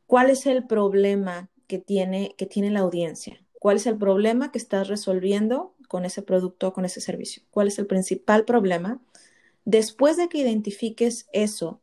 ¿Cuál 0.06 0.30
es 0.30 0.46
el 0.46 0.66
problema 0.66 1.50
que 1.66 1.78
tiene, 1.78 2.34
que 2.38 2.46
tiene 2.46 2.70
la 2.70 2.80
audiencia? 2.80 3.44
¿Cuál 3.60 3.76
es 3.76 3.86
el 3.86 3.98
problema 3.98 4.50
que 4.50 4.58
estás 4.58 4.88
resolviendo 4.88 5.74
con 5.88 6.06
ese 6.06 6.22
producto 6.22 6.68
o 6.68 6.72
con 6.72 6.86
ese 6.86 7.02
servicio? 7.02 7.42
¿Cuál 7.50 7.68
es 7.68 7.78
el 7.78 7.86
principal 7.86 8.46
problema? 8.46 8.98
Después 9.66 10.16
de 10.16 10.28
que 10.28 10.38
identifiques 10.38 11.28
eso 11.32 11.80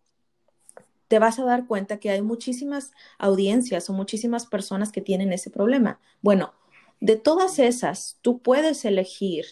te 1.07 1.19
vas 1.19 1.39
a 1.39 1.45
dar 1.45 1.67
cuenta 1.67 2.00
que 2.00 2.10
hay 2.10 2.22
muchísimas 2.22 2.91
audiencias 3.17 3.89
o 3.89 3.93
muchísimas 3.93 4.45
personas 4.45 4.91
que 4.91 5.01
tienen 5.01 5.33
ese 5.33 5.50
problema. 5.50 6.00
Bueno, 6.22 6.53
de 7.00 7.15
todas 7.15 7.60
esas, 7.60 8.17
tú 8.22 8.39
puedes 8.39 8.86
elegir 8.86 9.45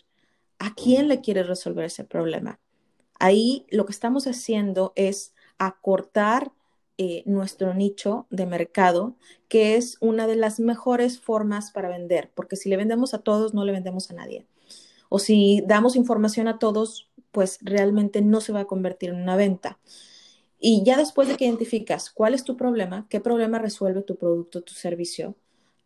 a 0.59 0.73
quién 0.73 1.07
le 1.07 1.21
quieres 1.21 1.47
resolver 1.47 1.85
ese 1.85 2.03
problema. 2.03 2.59
Ahí 3.19 3.65
lo 3.69 3.85
que 3.85 3.91
estamos 3.91 4.25
haciendo 4.25 4.93
es 4.95 5.33
acortar 5.57 6.51
eh, 6.97 7.23
nuestro 7.25 7.73
nicho 7.73 8.27
de 8.29 8.45
mercado, 8.45 9.15
que 9.47 9.75
es 9.75 9.97
una 10.01 10.27
de 10.27 10.35
las 10.35 10.59
mejores 10.59 11.19
formas 11.19 11.71
para 11.71 11.89
vender, 11.89 12.31
porque 12.35 12.55
si 12.55 12.69
le 12.69 12.77
vendemos 12.77 13.13
a 13.13 13.19
todos, 13.19 13.53
no 13.53 13.65
le 13.65 13.71
vendemos 13.71 14.11
a 14.11 14.13
nadie. 14.13 14.45
O 15.09 15.19
si 15.19 15.63
damos 15.65 15.95
información 15.95 16.47
a 16.47 16.59
todos, 16.59 17.09
pues 17.31 17.57
realmente 17.61 18.21
no 18.21 18.39
se 18.39 18.53
va 18.53 18.61
a 18.61 18.65
convertir 18.65 19.09
en 19.09 19.21
una 19.21 19.35
venta. 19.35 19.79
Y 20.63 20.83
ya 20.85 20.95
después 20.95 21.27
de 21.27 21.35
que 21.35 21.45
identificas 21.45 22.11
cuál 22.11 22.35
es 22.35 22.43
tu 22.43 22.55
problema, 22.55 23.07
qué 23.09 23.19
problema 23.19 23.57
resuelve 23.57 24.03
tu 24.03 24.15
producto, 24.15 24.61
tu 24.61 24.73
servicio, 24.73 25.35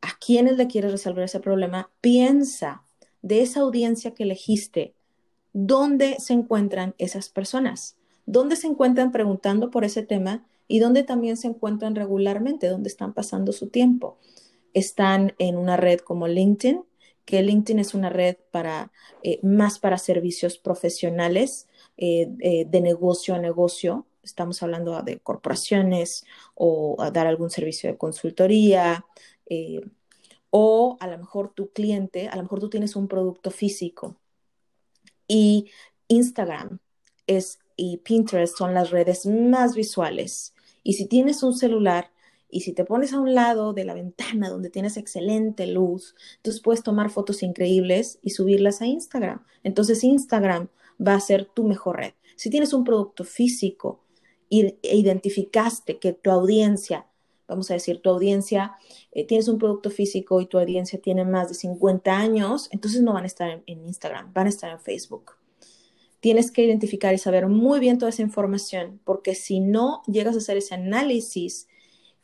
a 0.01 0.10
quiénes 0.20 0.58
le 0.58 0.67
quieres 0.67 0.91
resolver 0.91 1.24
ese 1.24 1.39
problema, 1.39 1.89
piensa 2.01 2.84
de 3.22 3.41
esa 3.41 3.62
audiencia 3.62 4.13
que 4.13 4.24
elegiste, 4.24 4.94
dónde 5.53 6.17
se 6.20 6.34
encuentran 6.34 6.94
esas 6.98 7.29
personas, 7.29 7.96
dónde 8.25 8.58
se 8.58 8.67
encuentran 8.67 9.13
preguntando 9.13 9.72
por 9.72 9.86
ese 9.86 10.03
tema 10.03 10.46
y 10.67 10.79
dónde 10.79 11.03
también 11.03 11.38
se 11.38 11.48
encuentran 11.48 11.96
regularmente, 11.96 12.67
dónde 12.67 12.89
están 12.89 13.13
pasando 13.13 13.53
su 13.53 13.70
tiempo. 13.70 14.17
Están 14.74 15.34
en 15.39 15.55
una 15.55 15.77
red 15.77 16.00
como 16.00 16.27
LinkedIn, 16.27 16.84
que 17.24 17.41
LinkedIn 17.41 17.79
es 17.79 17.94
una 17.94 18.10
red 18.10 18.36
para 18.51 18.91
eh, 19.24 19.39
más 19.41 19.79
para 19.79 19.98
servicios 19.98 20.58
profesionales 20.58 21.67
eh, 21.98 22.27
eh, 22.39 22.65
de 22.70 22.82
negocio 22.82 23.36
a 23.36 23.39
negocio. 23.39 24.05
Estamos 24.25 24.62
hablando 24.63 25.01
de 25.01 25.20
corporaciones 25.20 26.25
o 26.55 26.98
dar 27.13 27.27
algún 27.27 27.50
servicio 27.50 27.89
de 27.89 27.98
consultoría. 27.98 29.05
o 30.50 30.98
a 31.00 31.08
lo 31.08 31.17
mejor 31.17 31.53
tu 31.53 31.70
cliente, 31.72 32.27
a 32.29 32.36
lo 32.36 32.44
mejor 32.44 32.60
tú 32.60 32.70
tienes 32.70 32.96
un 32.96 33.08
producto 33.08 33.51
físico 33.51 34.17
y 35.27 35.70
Instagram 36.08 36.79
es, 37.27 37.60
y 37.75 37.98
Pinterest 37.98 38.58
son 38.58 38.74
las 38.74 38.91
redes 38.91 39.25
más 39.25 39.75
visuales. 39.75 40.53
Y 40.84 40.94
si 40.94 41.08
tienes 41.08 41.44
un 41.44 41.55
celular, 41.55 42.12
y 42.48 42.62
si 42.62 42.74
te 42.74 42.86
pones 42.86 43.12
a 43.12 43.20
un 43.20 43.34
lado 43.34 43.74
de 43.74 43.84
la 43.84 43.94
ventana 43.96 44.50
donde 44.50 44.70
tienes 44.70 44.98
excelente 44.98 45.67
luz, 45.67 46.15
entonces 46.38 46.62
puedes 46.62 46.84
tomar 46.84 47.10
fotos 47.10 47.44
increíbles 47.44 48.20
y 48.22 48.29
subirlas 48.29 48.82
a 48.82 48.86
Instagram. 48.86 49.44
Entonces 49.63 50.03
Instagram 50.03 50.70
va 51.05 51.15
a 51.15 51.20
ser 51.20 51.46
tu 51.46 51.65
mejor 51.65 51.98
red. 51.98 52.13
Si 52.38 52.50
tienes 52.50 52.72
un 52.72 52.84
producto 52.84 53.24
físico 53.24 54.04
identificaste 54.49 55.99
que 55.99 56.13
tu 56.13 56.31
audiencia, 56.31 57.07
vamos 57.47 57.69
a 57.71 57.75
decir, 57.75 58.01
tu 58.01 58.09
audiencia, 58.09 58.75
eh, 59.11 59.25
tienes 59.25 59.47
un 59.47 59.57
producto 59.57 59.89
físico 59.89 60.41
y 60.41 60.45
tu 60.45 60.57
audiencia 60.59 60.99
tiene 60.99 61.25
más 61.25 61.49
de 61.49 61.55
50 61.55 62.15
años, 62.15 62.69
entonces 62.71 63.01
no 63.01 63.13
van 63.13 63.23
a 63.23 63.27
estar 63.27 63.63
en 63.65 63.85
Instagram, 63.85 64.33
van 64.33 64.47
a 64.47 64.49
estar 64.49 64.71
en 64.71 64.79
Facebook 64.79 65.33
tienes 66.25 66.49
que 66.49 66.63
identificar 66.63 67.13
y 67.13 67.19
saber 67.19 67.45
muy 67.45 67.79
bien 67.79 67.99
toda 67.99 68.09
esa 68.09 68.23
información, 68.23 68.99
porque 69.03 69.35
si 69.35 69.59
no 69.59 70.01
llegas 70.07 70.33
a 70.33 70.39
hacer 70.39 70.57
ese 70.57 70.73
análisis 70.73 71.67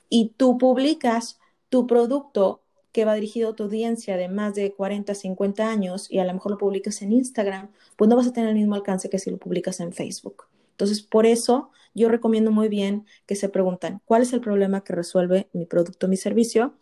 y 0.09 0.33
tú 0.37 0.57
publicas 0.57 1.39
tu 1.69 1.85
producto 1.85 2.63
que 2.91 3.05
va 3.05 3.13
dirigido 3.13 3.51
a 3.51 3.55
tu 3.55 3.65
audiencia 3.65 4.17
de 4.17 4.27
más 4.27 4.55
de 4.55 4.73
40, 4.73 5.13
50 5.13 5.69
años 5.69 6.09
y 6.09 6.17
a 6.17 6.25
lo 6.25 6.33
mejor 6.33 6.53
lo 6.53 6.57
publicas 6.57 7.03
en 7.03 7.11
Instagram, 7.11 7.69
pues 7.95 8.09
no 8.09 8.15
vas 8.15 8.25
a 8.25 8.33
tener 8.33 8.49
el 8.49 8.55
mismo 8.55 8.73
alcance 8.73 9.07
que 9.07 9.19
si 9.19 9.29
lo 9.29 9.37
publicas 9.37 9.79
en 9.79 9.93
Facebook. 9.93 10.45
Entonces, 10.71 11.03
por 11.03 11.27
eso 11.27 11.69
yo 11.93 12.09
recomiendo 12.09 12.51
muy 12.51 12.69
bien 12.69 13.05
que 13.25 13.35
se 13.35 13.49
preguntan, 13.49 14.01
¿cuál 14.05 14.21
es 14.21 14.33
el 14.33 14.41
problema 14.41 14.83
que 14.83 14.93
resuelve 14.93 15.49
mi 15.53 15.65
producto, 15.65 16.07
mi 16.07 16.17
servicio? 16.17 16.77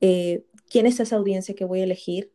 Eh, 0.00 0.44
¿Quién 0.68 0.86
es 0.86 1.00
esa 1.00 1.16
audiencia 1.16 1.54
que 1.54 1.64
voy 1.64 1.80
a 1.80 1.84
elegir? 1.84 2.32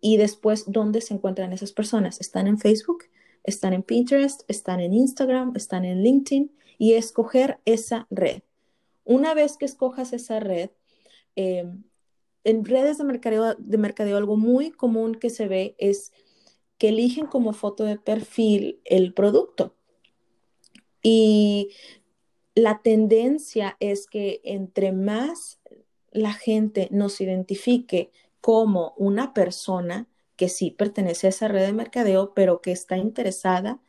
Y 0.00 0.16
después, 0.16 0.64
¿dónde 0.66 1.00
se 1.00 1.14
encuentran 1.14 1.52
esas 1.52 1.72
personas? 1.72 2.20
¿Están 2.20 2.46
en 2.46 2.58
Facebook? 2.58 3.04
¿Están 3.42 3.72
en 3.72 3.82
Pinterest? 3.82 4.42
¿Están 4.48 4.80
en 4.80 4.92
Instagram? 4.92 5.52
¿Están 5.56 5.84
en 5.84 6.02
LinkedIn? 6.02 6.52
Y 6.78 6.94
escoger 6.94 7.58
esa 7.64 8.06
red. 8.10 8.42
Una 9.04 9.34
vez 9.34 9.56
que 9.56 9.64
escojas 9.64 10.12
esa 10.12 10.40
red, 10.40 10.70
em, 11.36 11.84
en 12.44 12.64
redes 12.64 12.98
de 12.98 13.04
mercadeo, 13.04 13.54
de 13.56 13.78
mercadeo 13.78 14.16
algo 14.16 14.36
muy 14.36 14.70
común 14.70 15.14
que 15.14 15.30
se 15.30 15.48
ve 15.48 15.74
es 15.78 16.12
que 16.78 16.88
eligen 16.88 17.26
como 17.26 17.52
foto 17.52 17.84
de 17.84 17.98
perfil 17.98 18.80
el 18.84 19.14
producto. 19.14 19.74
Y 21.04 21.70
la 22.54 22.80
tendencia 22.82 23.76
es 23.78 24.06
que 24.06 24.40
entre 24.42 24.90
más 24.90 25.60
la 26.10 26.32
gente 26.32 26.88
nos 26.90 27.20
identifique 27.20 28.10
como 28.40 28.94
una 28.96 29.34
persona 29.34 30.08
que 30.36 30.48
sí 30.48 30.70
pertenece 30.70 31.26
a 31.26 31.30
esa 31.30 31.48
red 31.48 31.66
de 31.66 31.72
mercadeo, 31.74 32.32
pero 32.34 32.62
que 32.62 32.72
está 32.72 32.96
interesada 32.96 33.80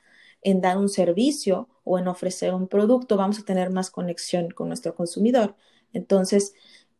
en 0.41 0.59
dar 0.61 0.77
un 0.77 0.89
servicio 0.89 1.69
o 1.85 1.97
en 1.97 2.07
ofrecer 2.09 2.53
un 2.53 2.67
producto, 2.67 3.15
vamos 3.15 3.39
a 3.39 3.45
tener 3.45 3.69
más 3.69 3.89
conexión 3.89 4.51
con 4.51 4.67
nuestro 4.67 4.93
consumidor. 4.93 5.55
Entonces, 5.93 6.53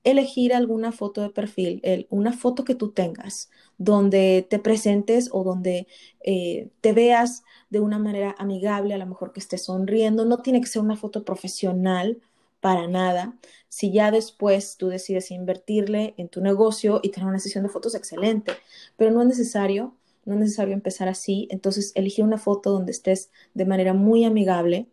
elegir 0.06 0.54
alguna 0.54 0.92
foto 0.92 1.22
de 1.22 1.30
perfil, 1.30 1.82
una 2.10 2.32
foto 2.32 2.64
que 2.64 2.76
tú 2.76 2.92
tengas, 2.92 3.50
donde 3.78 4.46
te 4.50 4.60
presentes 4.60 5.30
o 5.32 5.44
donde 5.44 5.88
eh, 6.24 6.70
te 6.82 6.94
veas 6.94 7.44
de 7.70 7.80
una 7.82 8.00
manera 8.00 8.36
amigable, 8.38 8.94
a 8.94 8.98
lo 8.98 9.06
mejor 9.06 9.34
que 9.34 9.40
estés 9.40 9.66
sonriendo. 9.66 10.24
No 10.26 10.42
tiene 10.42 10.62
que 10.62 10.68
ser 10.68 10.82
una 10.82 10.96
foto 10.96 11.26
profesional 11.26 12.22
para 12.62 12.88
nada. 12.88 13.38
Si 13.68 13.92
ya 13.92 14.12
después 14.12 14.78
tú 14.78 14.88
decides 14.88 15.32
invertirle 15.32 16.14
en 16.18 16.30
tu 16.30 16.42
negocio 16.42 17.00
y 17.04 17.10
tener 17.10 17.28
una 17.28 17.40
sesión 17.40 17.64
de 17.64 17.70
fotos, 17.70 17.96
excelente, 17.96 18.54
pero 18.98 19.12
no 19.12 19.22
es 19.22 19.28
necesario 19.28 19.96
no 20.26 20.34
es 20.34 20.40
necesario 20.40 20.74
empezar 20.74 21.08
así, 21.08 21.48
entonces 21.52 21.92
elige 21.96 22.24
una 22.24 22.38
foto 22.38 22.72
donde 22.72 22.92
estés 22.92 23.32
de 23.54 23.66
manera 23.66 23.94
muy 23.94 24.26
amigable. 24.26 24.88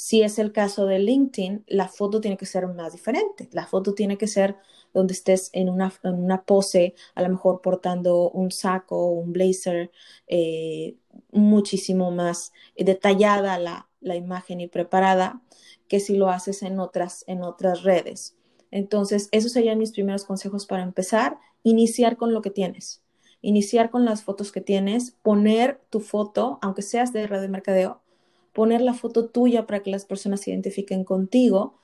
Si 0.00 0.22
es 0.22 0.38
el 0.38 0.52
caso 0.52 0.86
de 0.86 1.00
LinkedIn, 1.00 1.64
la 1.66 1.88
foto 1.88 2.20
tiene 2.20 2.36
que 2.36 2.46
ser 2.46 2.68
más 2.68 2.92
diferente. 2.92 3.48
La 3.50 3.66
foto 3.66 3.94
tiene 3.94 4.16
que 4.16 4.28
ser 4.28 4.54
donde 4.94 5.12
estés 5.12 5.50
en 5.52 5.68
una, 5.68 5.92
una 6.04 6.44
pose, 6.44 6.94
a 7.16 7.22
lo 7.22 7.28
mejor 7.30 7.60
portando 7.62 8.30
un 8.30 8.52
saco, 8.52 9.08
un 9.08 9.32
blazer, 9.32 9.90
eh, 10.28 10.94
muchísimo 11.32 12.12
más 12.12 12.52
detallada 12.76 13.58
la, 13.58 13.88
la, 14.00 14.14
imagen 14.14 14.60
y 14.60 14.68
preparada 14.68 15.42
que 15.88 15.98
si 15.98 16.16
lo 16.16 16.30
haces 16.30 16.62
en 16.62 16.78
otras, 16.78 17.24
en 17.26 17.42
otras 17.42 17.82
redes. 17.82 18.36
Entonces, 18.70 19.28
esos 19.32 19.50
serían 19.50 19.78
mis 19.78 19.90
primeros 19.90 20.24
consejos 20.24 20.64
para 20.66 20.84
empezar. 20.84 21.40
Iniciar 21.64 22.16
con 22.16 22.32
lo 22.32 22.40
que 22.40 22.50
tienes 22.50 23.02
iniciar 23.40 23.90
con 23.90 24.04
las 24.04 24.24
fotos 24.24 24.50
que 24.50 24.60
tienes, 24.60 25.12
poner 25.22 25.80
tu 25.90 26.00
foto, 26.00 26.58
aunque 26.60 26.82
seas 26.82 27.12
de 27.12 27.28
red 27.28 27.40
de 27.40 27.48
mercadeo, 27.48 28.02
poner 28.58 28.80
la 28.80 28.92
foto 28.92 29.28
tuya 29.28 29.68
para 29.68 29.84
que 29.84 29.90
las 29.92 30.04
personas 30.04 30.40
se 30.40 30.50
identifiquen 30.50 31.04
contigo 31.04 31.78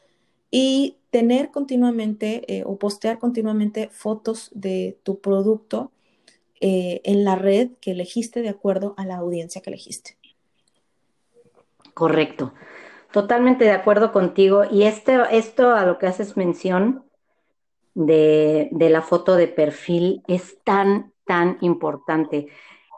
y 0.51 0.97
tener 1.11 1.53
continuamente 1.53 2.43
eh, 2.53 2.65
o 2.67 2.81
postear 2.81 3.21
continuamente 3.21 3.91
fotos 3.93 4.51
de 4.55 4.99
tu 5.05 5.21
producto 5.21 5.93
eh, 6.61 7.01
en 7.05 7.23
la 7.23 7.37
red 7.37 7.71
que 7.81 7.93
elegiste 7.93 8.43
de 8.43 8.49
acuerdo 8.49 8.95
a 8.97 9.07
la 9.07 9.19
audiencia 9.19 9.63
que 9.63 9.71
elegiste. 9.71 10.19
Correcto. 11.95 12.53
Totalmente 13.13 13.65
de 13.65 13.71
acuerdo 13.71 14.11
contigo. 14.11 14.65
Y 14.69 14.83
este, 14.83 15.17
esto 15.31 15.77
a 15.77 15.87
lo 15.87 16.01
que 16.01 16.09
haces 16.09 16.37
mención 16.37 17.05
de, 17.95 18.69
de 18.73 18.91
la 18.91 19.03
foto 19.03 19.37
de 19.37 19.47
perfil 19.47 20.25
es 20.27 20.59
tan 20.65 21.15
tan 21.25 21.57
importante. 21.61 22.49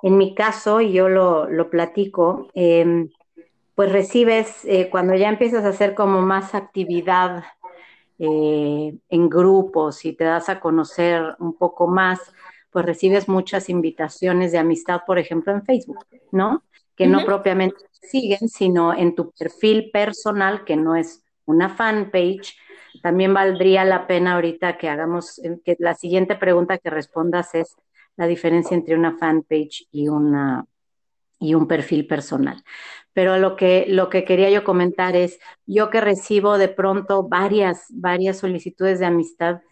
En 0.03 0.17
mi 0.17 0.35
caso, 0.35 0.81
y 0.81 0.93
yo 0.93 1.11
lo, 1.11 1.49
lo 1.51 1.71
platico, 1.71 2.49
em, 2.55 3.11
pues 3.77 3.93
recibes, 3.93 4.65
eh, 4.65 4.89
cuando 4.91 5.15
ya 5.15 5.29
empiezas 5.29 5.65
a 5.65 5.69
hacer 5.69 5.95
como 5.95 6.23
más 6.23 6.55
actividad 6.55 7.45
eh, 8.19 8.97
en 9.11 9.29
grupos 9.29 10.07
y 10.07 10.15
te 10.15 10.25
das 10.25 10.49
a 10.49 10.61
conocer 10.61 11.37
un 11.39 11.59
poco 11.59 11.87
más, 11.87 12.19
pues 12.71 12.87
recibes 12.87 13.29
muchas 13.29 13.69
invitaciones 13.69 14.51
de 14.53 14.59
amistad, 14.59 15.03
por 15.07 15.19
ejemplo, 15.19 15.53
en 15.53 15.63
Facebook, 15.63 16.07
¿no? 16.33 16.65
Que 16.97 17.07
no 17.07 17.27
propiamente 17.27 17.77
siguen, 18.01 18.49
sino 18.49 18.95
en 18.95 19.15
tu 19.15 19.31
perfil 19.33 19.91
personal, 19.93 20.65
que 20.65 20.77
no 20.77 20.97
es 20.97 21.23
una 21.45 21.69
fanpage. 21.69 22.57
También 23.03 23.35
valdría 23.35 23.85
la 23.85 24.07
pena 24.07 24.37
ahorita 24.37 24.79
que 24.79 24.89
hagamos, 24.89 25.39
eh, 25.41 25.59
que 25.63 25.77
la 25.79 25.95
siguiente 25.95 26.35
pregunta 26.37 26.79
que 26.79 26.89
respondas 26.89 27.55
es, 27.55 27.77
la 28.17 28.27
diferencia 28.27 28.75
entre 28.75 28.95
una 28.95 29.19
fanpage 29.19 29.87
y, 29.93 30.09
una, 30.09 30.65
y 31.39 31.53
un 31.53 31.69
perfil 31.69 32.07
personal. 32.07 32.65
Pero 33.17 33.39
lo 33.39 33.57
que, 33.57 33.87
lo 33.89 34.11
que 34.11 34.25
quería 34.25 34.51
yo 34.51 34.63
comentar 34.63 35.17
es, 35.17 35.41
yo 35.65 35.89
que 35.89 36.03
recibo 36.03 36.59
de 36.59 36.69
pronto 36.69 37.23
varias, 37.23 37.87
varias 37.89 38.37
solicitudes 38.37 38.99
de 38.99 39.07
amistad, 39.07 39.63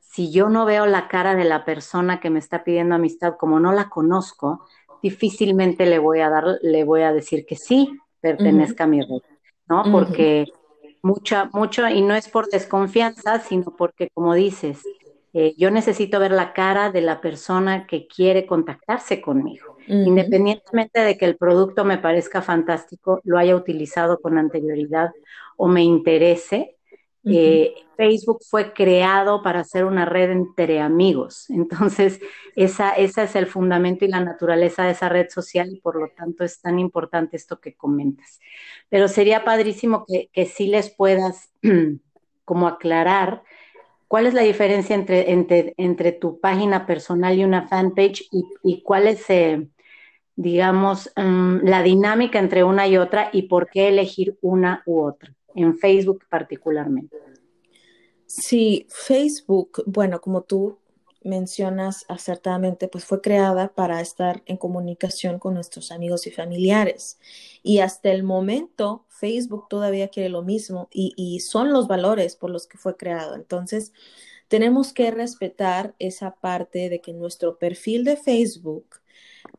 si 0.00 0.32
yo 0.32 0.48
no 0.48 0.64
veo 0.64 0.86
la 0.86 1.06
cara 1.06 1.34
de 1.34 1.44
la 1.44 1.66
persona 1.66 2.18
que 2.18 2.30
me 2.30 2.38
está 2.38 2.64
pidiendo 2.64 2.94
amistad, 2.94 3.34
como 3.38 3.60
no 3.60 3.72
la 3.72 3.90
conozco, 3.90 4.64
difícilmente 5.02 5.84
le 5.84 5.98
voy 5.98 6.20
a 6.20 6.30
dar, 6.30 6.44
le 6.62 6.84
voy 6.84 7.02
a 7.02 7.12
decir 7.12 7.44
que 7.44 7.56
sí 7.56 7.94
pertenezca 8.22 8.84
a 8.84 8.86
mi 8.86 9.02
red, 9.02 9.20
¿no? 9.68 9.82
Porque 9.92 10.46
mucha, 11.02 11.50
mucho, 11.52 11.86
y 11.86 12.00
no 12.00 12.14
es 12.14 12.30
por 12.30 12.48
desconfianza, 12.48 13.38
sino 13.40 13.76
porque, 13.76 14.08
como 14.14 14.32
dices, 14.32 14.82
eh, 15.36 15.52
yo 15.58 15.72
necesito 15.72 16.20
ver 16.20 16.30
la 16.30 16.52
cara 16.52 16.92
de 16.92 17.00
la 17.00 17.20
persona 17.20 17.88
que 17.88 18.06
quiere 18.06 18.46
contactarse 18.46 19.20
conmigo. 19.20 19.76
Independientemente 19.88 21.00
de 21.00 21.18
que 21.18 21.24
el 21.24 21.36
producto 21.36 21.84
me 21.84 21.98
parezca 21.98 22.40
fantástico, 22.40 23.20
lo 23.24 23.36
haya 23.36 23.56
utilizado 23.56 24.20
con 24.20 24.38
anterioridad 24.38 25.10
o 25.56 25.66
me 25.66 25.82
interese, 25.82 26.76
eh, 27.24 27.74
Facebook 27.96 28.40
fue 28.48 28.72
creado 28.72 29.42
para 29.42 29.64
ser 29.64 29.86
una 29.86 30.04
red 30.04 30.30
entre 30.30 30.80
amigos. 30.80 31.50
Entonces, 31.50 32.20
esa, 32.54 32.90
ese 32.90 33.24
es 33.24 33.34
el 33.34 33.46
fundamento 33.46 34.04
y 34.04 34.08
la 34.08 34.20
naturaleza 34.20 34.84
de 34.84 34.92
esa 34.92 35.08
red 35.08 35.28
social 35.30 35.68
y 35.72 35.80
por 35.80 35.96
lo 35.96 36.10
tanto 36.16 36.44
es 36.44 36.60
tan 36.60 36.78
importante 36.78 37.36
esto 37.36 37.60
que 37.60 37.74
comentas. 37.74 38.38
Pero 38.88 39.08
sería 39.08 39.44
padrísimo 39.44 40.04
que, 40.06 40.30
que 40.32 40.46
sí 40.46 40.68
les 40.68 40.90
puedas 40.90 41.50
como 42.44 42.68
aclarar 42.68 43.42
cuál 44.14 44.28
es 44.28 44.34
la 44.34 44.42
diferencia 44.42 44.94
entre, 44.94 45.32
entre, 45.32 45.74
entre 45.76 46.12
tu 46.12 46.38
página 46.38 46.86
personal 46.86 47.36
y 47.36 47.42
una 47.42 47.66
fanpage 47.66 48.28
y, 48.30 48.44
y 48.62 48.80
cuál 48.82 49.08
es, 49.08 49.28
eh, 49.28 49.66
digamos, 50.36 51.12
um, 51.16 51.58
la 51.64 51.82
dinámica 51.82 52.38
entre 52.38 52.62
una 52.62 52.86
y 52.86 52.96
otra 52.96 53.30
y 53.32 53.48
por 53.48 53.68
qué 53.68 53.88
elegir 53.88 54.38
una 54.40 54.84
u 54.86 55.00
otra 55.00 55.34
en 55.56 55.76
Facebook 55.76 56.26
particularmente. 56.30 57.16
Sí, 58.26 58.86
Facebook, 58.88 59.82
bueno, 59.84 60.20
como 60.20 60.42
tú 60.42 60.78
mencionas 61.24 62.04
acertadamente, 62.08 62.88
pues 62.88 63.04
fue 63.04 63.20
creada 63.20 63.68
para 63.74 64.00
estar 64.00 64.42
en 64.46 64.56
comunicación 64.56 65.38
con 65.38 65.54
nuestros 65.54 65.90
amigos 65.90 66.26
y 66.26 66.30
familiares. 66.30 67.18
Y 67.62 67.80
hasta 67.80 68.10
el 68.12 68.22
momento, 68.22 69.04
Facebook 69.08 69.66
todavía 69.68 70.08
quiere 70.08 70.28
lo 70.28 70.42
mismo 70.42 70.88
y, 70.92 71.12
y 71.16 71.40
son 71.40 71.72
los 71.72 71.88
valores 71.88 72.36
por 72.36 72.50
los 72.50 72.66
que 72.66 72.78
fue 72.78 72.96
creado. 72.96 73.34
Entonces, 73.34 73.92
tenemos 74.48 74.92
que 74.92 75.10
respetar 75.10 75.94
esa 75.98 76.36
parte 76.36 76.88
de 76.88 77.00
que 77.00 77.12
nuestro 77.12 77.58
perfil 77.58 78.04
de 78.04 78.16
Facebook 78.16 78.86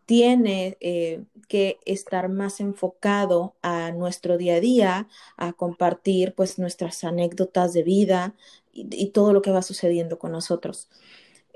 tiene 0.05 0.77
eh, 0.81 1.23
que 1.47 1.79
estar 1.85 2.29
más 2.29 2.59
enfocado 2.59 3.55
a 3.61 3.91
nuestro 3.91 4.37
día 4.37 4.55
a 4.55 4.59
día, 4.59 5.07
a 5.37 5.53
compartir 5.53 6.33
pues 6.35 6.59
nuestras 6.59 7.03
anécdotas 7.03 7.73
de 7.73 7.83
vida 7.83 8.35
y, 8.73 9.09
todo 9.11 9.31
lo 9.33 9.41
que 9.41 9.51
va 9.51 9.61
sucediendo 9.61 10.19
con 10.19 10.31
nosotros. 10.31 10.89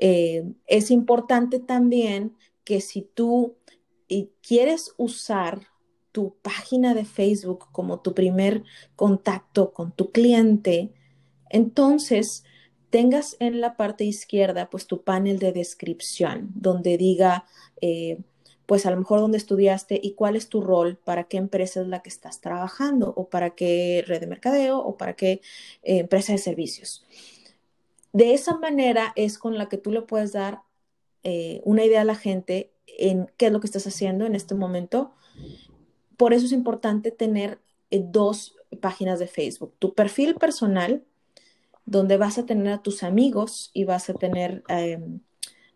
Eh, 0.01 0.53
es 0.65 0.91
importante 0.91 1.59
también 1.59 2.35
que 2.63 2.81
si 2.81 3.01
tú 3.01 3.57
quieres 4.41 4.93
usar 4.97 5.67
tu 6.11 6.35
página 6.41 6.93
de 6.93 7.05
Facebook 7.05 7.67
como 7.71 7.99
tu 7.99 8.13
primer 8.13 8.63
contacto 8.95 9.73
con 9.73 9.91
tu 9.91 10.11
cliente, 10.11 10.93
entonces 11.49 12.43
tengas 12.89 13.35
en 13.39 13.61
la 13.61 13.75
parte 13.77 14.05
izquierda 14.05 14.69
pues 14.69 14.87
tu 14.87 15.03
panel 15.03 15.37
de 15.37 15.51
descripción 15.51 16.49
donde 16.55 16.97
diga 16.97 17.45
eh, 17.81 18.19
pues 18.65 18.85
a 18.85 18.91
lo 18.91 18.97
mejor 18.97 19.19
dónde 19.19 19.39
estudiaste 19.39 19.99
y 20.01 20.13
cuál 20.13 20.35
es 20.35 20.47
tu 20.47 20.61
rol, 20.61 20.95
para 21.03 21.23
qué 21.23 21.37
empresa 21.37 21.81
es 21.81 21.87
la 21.87 22.03
que 22.03 22.09
estás 22.09 22.39
trabajando 22.39 23.11
o 23.15 23.27
para 23.27 23.55
qué 23.55 24.03
red 24.05 24.19
de 24.19 24.27
mercadeo 24.27 24.77
o 24.77 24.95
para 24.95 25.15
qué 25.15 25.41
eh, 25.81 25.99
empresa 25.99 26.33
de 26.33 26.37
servicios. 26.37 27.03
De 28.13 28.33
esa 28.33 28.57
manera 28.57 29.13
es 29.15 29.37
con 29.37 29.57
la 29.57 29.69
que 29.69 29.77
tú 29.77 29.91
le 29.91 30.01
puedes 30.01 30.31
dar 30.31 30.61
eh, 31.23 31.61
una 31.63 31.83
idea 31.83 32.01
a 32.01 32.05
la 32.05 32.15
gente 32.15 32.71
en 32.87 33.31
qué 33.37 33.47
es 33.47 33.51
lo 33.51 33.59
que 33.59 33.67
estás 33.67 33.87
haciendo 33.87 34.25
en 34.25 34.35
este 34.35 34.55
momento. 34.55 35.13
Por 36.17 36.33
eso 36.33 36.45
es 36.45 36.51
importante 36.51 37.11
tener 37.11 37.59
eh, 37.91 38.01
dos 38.03 38.55
páginas 38.81 39.19
de 39.19 39.27
Facebook. 39.27 39.73
Tu 39.79 39.93
perfil 39.93 40.35
personal, 40.35 41.03
donde 41.85 42.17
vas 42.17 42.37
a 42.37 42.45
tener 42.45 42.73
a 42.73 42.83
tus 42.83 43.03
amigos 43.03 43.71
y 43.73 43.83
vas 43.83 44.09
a 44.09 44.13
tener 44.13 44.63
em, 44.67 45.21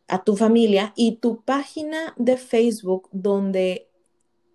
a 0.07 0.23
tu 0.23 0.35
familia 0.35 0.93
y 0.95 1.17
tu 1.17 1.41
página 1.41 2.13
de 2.17 2.37
Facebook 2.37 3.09
donde 3.11 3.89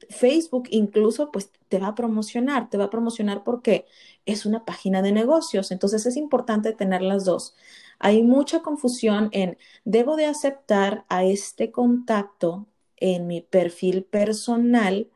Facebook 0.08 0.68
incluso 0.70 1.30
pues 1.30 1.50
te 1.68 1.78
va 1.78 1.88
a 1.88 1.94
promocionar, 1.94 2.70
te 2.70 2.78
va 2.78 2.84
a 2.84 2.90
promocionar 2.90 3.44
porque 3.44 3.86
es 4.26 4.46
una 4.46 4.64
página 4.64 5.02
de 5.02 5.12
negocios, 5.12 5.70
entonces 5.70 6.06
es 6.06 6.16
importante 6.16 6.72
tener 6.72 7.02
las 7.02 7.24
dos. 7.24 7.56
Hay 7.98 8.22
mucha 8.22 8.60
confusión 8.62 9.28
en 9.32 9.58
debo 9.84 10.16
de 10.16 10.26
aceptar 10.26 11.04
a 11.08 11.24
este 11.24 11.70
contacto 11.70 12.66
en 12.96 13.26
mi 13.26 13.40
perfil 13.40 14.04
personal 14.04 15.08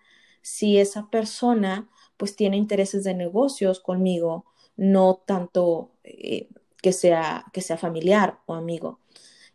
si 0.43 0.79
esa 0.79 1.09
persona 1.11 1.89
pues 2.17 2.37
tiene 2.37 2.57
intereses 2.57 3.05
de 3.05 3.15
negocios 3.15 3.81
conmigo, 3.81 4.45
no 4.77 5.23
tanto 5.27 5.91
eh, 6.05 6.49
que, 6.83 6.93
sea, 6.93 7.47
que 7.53 7.61
sea 7.61 7.77
familiar 7.77 8.39
o 8.47 8.55
amigo. 8.55 9.01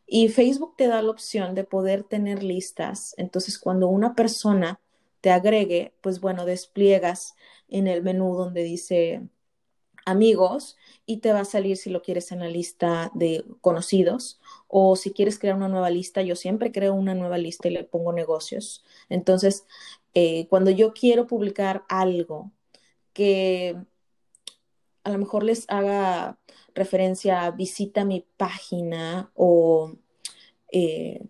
Y 0.06 0.30
Facebook 0.30 0.76
te 0.78 0.88
da 0.88 1.02
la 1.02 1.12
opción 1.12 1.54
de 1.54 1.66
poder 1.66 2.04
tener 2.04 2.44
listas. 2.44 3.14
Entonces, 3.18 3.60
cuando 3.60 3.90
una 3.90 4.16
persona 4.16 4.80
te 5.28 5.32
agregue, 5.32 5.94
pues 6.00 6.22
bueno, 6.22 6.46
despliegas 6.46 7.36
en 7.68 7.88
el 7.88 8.02
menú 8.02 8.38
donde 8.38 8.64
dice 8.64 9.28
amigos 10.06 10.78
y 11.06 11.18
te 11.18 11.34
va 11.34 11.42
a 11.42 11.46
salir 11.46 11.76
si 11.76 11.90
lo 11.90 12.02
quieres 12.02 12.32
en 12.32 12.40
la 12.40 12.48
lista 12.48 13.12
de 13.14 13.44
conocidos 13.60 14.40
o 14.70 14.96
si 14.96 15.12
quieres 15.12 15.38
crear 15.38 15.58
una 15.58 15.68
nueva 15.68 15.90
lista, 15.90 16.22
yo 16.22 16.38
siempre 16.38 16.72
creo 16.72 16.94
una 16.94 17.14
nueva 17.14 17.38
lista 17.38 17.68
y 17.68 17.72
le 17.72 17.84
pongo 17.84 18.14
negocios. 18.14 18.86
Entonces, 19.10 19.66
eh, 20.14 20.48
cuando 20.48 20.72
yo 20.72 20.94
quiero 20.94 21.28
publicar 21.28 21.84
algo 21.90 22.54
que 23.12 23.76
a 25.04 25.10
lo 25.12 25.18
mejor 25.18 25.44
les 25.44 25.66
haga 25.68 26.40
referencia 26.74 27.44
a 27.44 27.52
visita 27.52 28.06
mi 28.06 28.26
página 28.38 29.30
o 29.36 29.92
eh, 30.72 31.22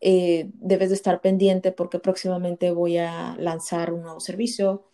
eh, 0.00 0.50
debes 0.54 0.90
de 0.90 0.94
estar 0.94 1.20
pendiente 1.20 1.72
porque 1.72 1.98
próximamente 1.98 2.70
voy 2.70 2.98
a 2.98 3.36
lanzar 3.38 3.92
un 3.92 4.02
nuevo 4.02 4.20
servicio. 4.20 4.84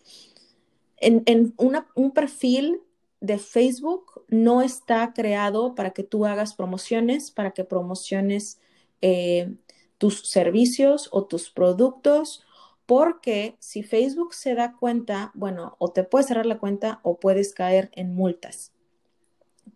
En, 0.97 1.53
un 1.57 2.11
perfil 2.11 2.81
de 3.19 3.37
Facebook 3.37 4.23
no 4.29 4.61
está 4.61 5.13
creado 5.13 5.75
para 5.75 5.91
que 5.91 6.03
tú 6.03 6.25
hagas 6.25 6.55
promociones, 6.55 7.31
para 7.31 7.51
que 7.51 7.63
promociones 7.63 8.59
eh, 9.01 9.53
tus 9.97 10.27
servicios 10.29 11.09
o 11.11 11.25
tus 11.25 11.49
productos, 11.49 12.43
porque 12.85 13.55
si 13.59 13.83
Facebook 13.83 14.33
se 14.33 14.55
da 14.55 14.73
cuenta, 14.73 15.31
bueno, 15.33 15.75
o 15.79 15.91
te 15.91 16.03
puede 16.03 16.25
cerrar 16.25 16.45
la 16.45 16.59
cuenta 16.59 16.99
o 17.03 17.19
puedes 17.19 17.53
caer 17.53 17.89
en 17.93 18.15
multas 18.15 18.74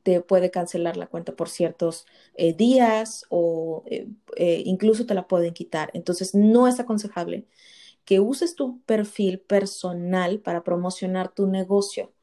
te 0.03 0.21
puede 0.21 0.51
cancelar 0.51 0.97
la 0.97 1.07
cuenta 1.07 1.35
por 1.35 1.49
ciertos 1.49 2.05
eh, 2.35 2.53
días 2.53 3.25
o 3.29 3.83
eh, 3.87 4.07
eh, 4.35 4.63
incluso 4.65 5.05
te 5.05 5.13
la 5.13 5.27
pueden 5.27 5.53
quitar. 5.53 5.91
Entonces, 5.93 6.35
no 6.35 6.67
es 6.67 6.79
aconsejable 6.79 7.47
que 8.05 8.19
uses 8.19 8.55
tu 8.55 8.81
perfil 8.81 9.39
personal 9.39 10.39
para 10.39 10.63
promocionar 10.63 11.33
tu 11.33 11.47
negocio, 11.47 12.13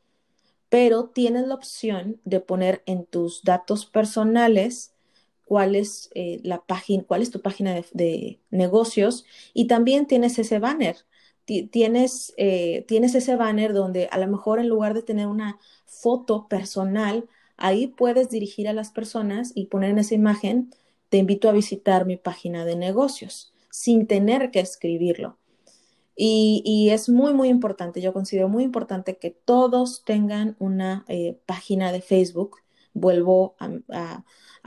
pero 0.69 1.09
tienes 1.11 1.47
la 1.47 1.55
opción 1.55 2.21
de 2.25 2.41
poner 2.41 2.83
en 2.87 3.07
tus 3.07 3.43
datos 3.45 3.87
personales 3.87 4.95
cuál 5.47 5.77
es 5.77 6.11
la 6.43 6.65
página, 6.67 7.05
cuál 7.05 7.23
es 7.23 7.31
tu 7.31 7.41
página 7.41 7.81
de, 7.93 8.41
negocios 8.51 9.25
y 9.55 9.69
también 9.69 10.07
tienes 10.07 10.39
ese 10.39 10.59
banner. 10.59 10.97
Tienes, 11.45 12.35
tienes 12.89 13.15
ese 13.15 13.37
banner 13.37 13.73
donde 13.73 14.09
a 14.11 14.19
lo 14.19 14.27
mejor 14.27 14.59
en 14.59 14.69
lugar 14.69 14.95
de 14.95 15.03
tener 15.03 15.29
una 15.29 15.61
foto 15.85 16.49
personal, 16.49 17.29
Ahí 17.57 17.87
puedes 17.87 18.29
dirigir 18.31 18.69
a 18.69 18.73
las 18.73 18.91
personas 18.91 19.53
y 19.55 19.67
poner 19.67 19.91
en 19.91 19.99
esa 19.99 20.15
imagen, 20.15 20.71
te 21.09 21.19
invito 21.19 21.49
a 21.49 21.53
visitar 21.53 22.07
mi 22.07 22.17
página 22.17 22.65
de 22.65 22.77
negocios, 22.77 23.53
sin 23.71 24.07
tener 24.07 24.51
que 24.51 24.61
escribirlo. 24.61 25.39
Y, 26.19 26.89
es 26.91 27.11
muy, 27.11 27.35
muy 27.35 27.49
importante, 27.49 28.01
yo 28.01 28.15
considero 28.15 28.49
muy 28.49 28.65
importante 28.65 29.19
que 29.19 29.31
todos 29.31 30.03
tengan 30.05 30.57
una 30.59 31.05
eh, 31.09 31.39
página 31.45 31.93
de 31.93 32.01
Facebook. 32.01 32.59
Vuelvo 32.95 33.55
a, 33.59 34.23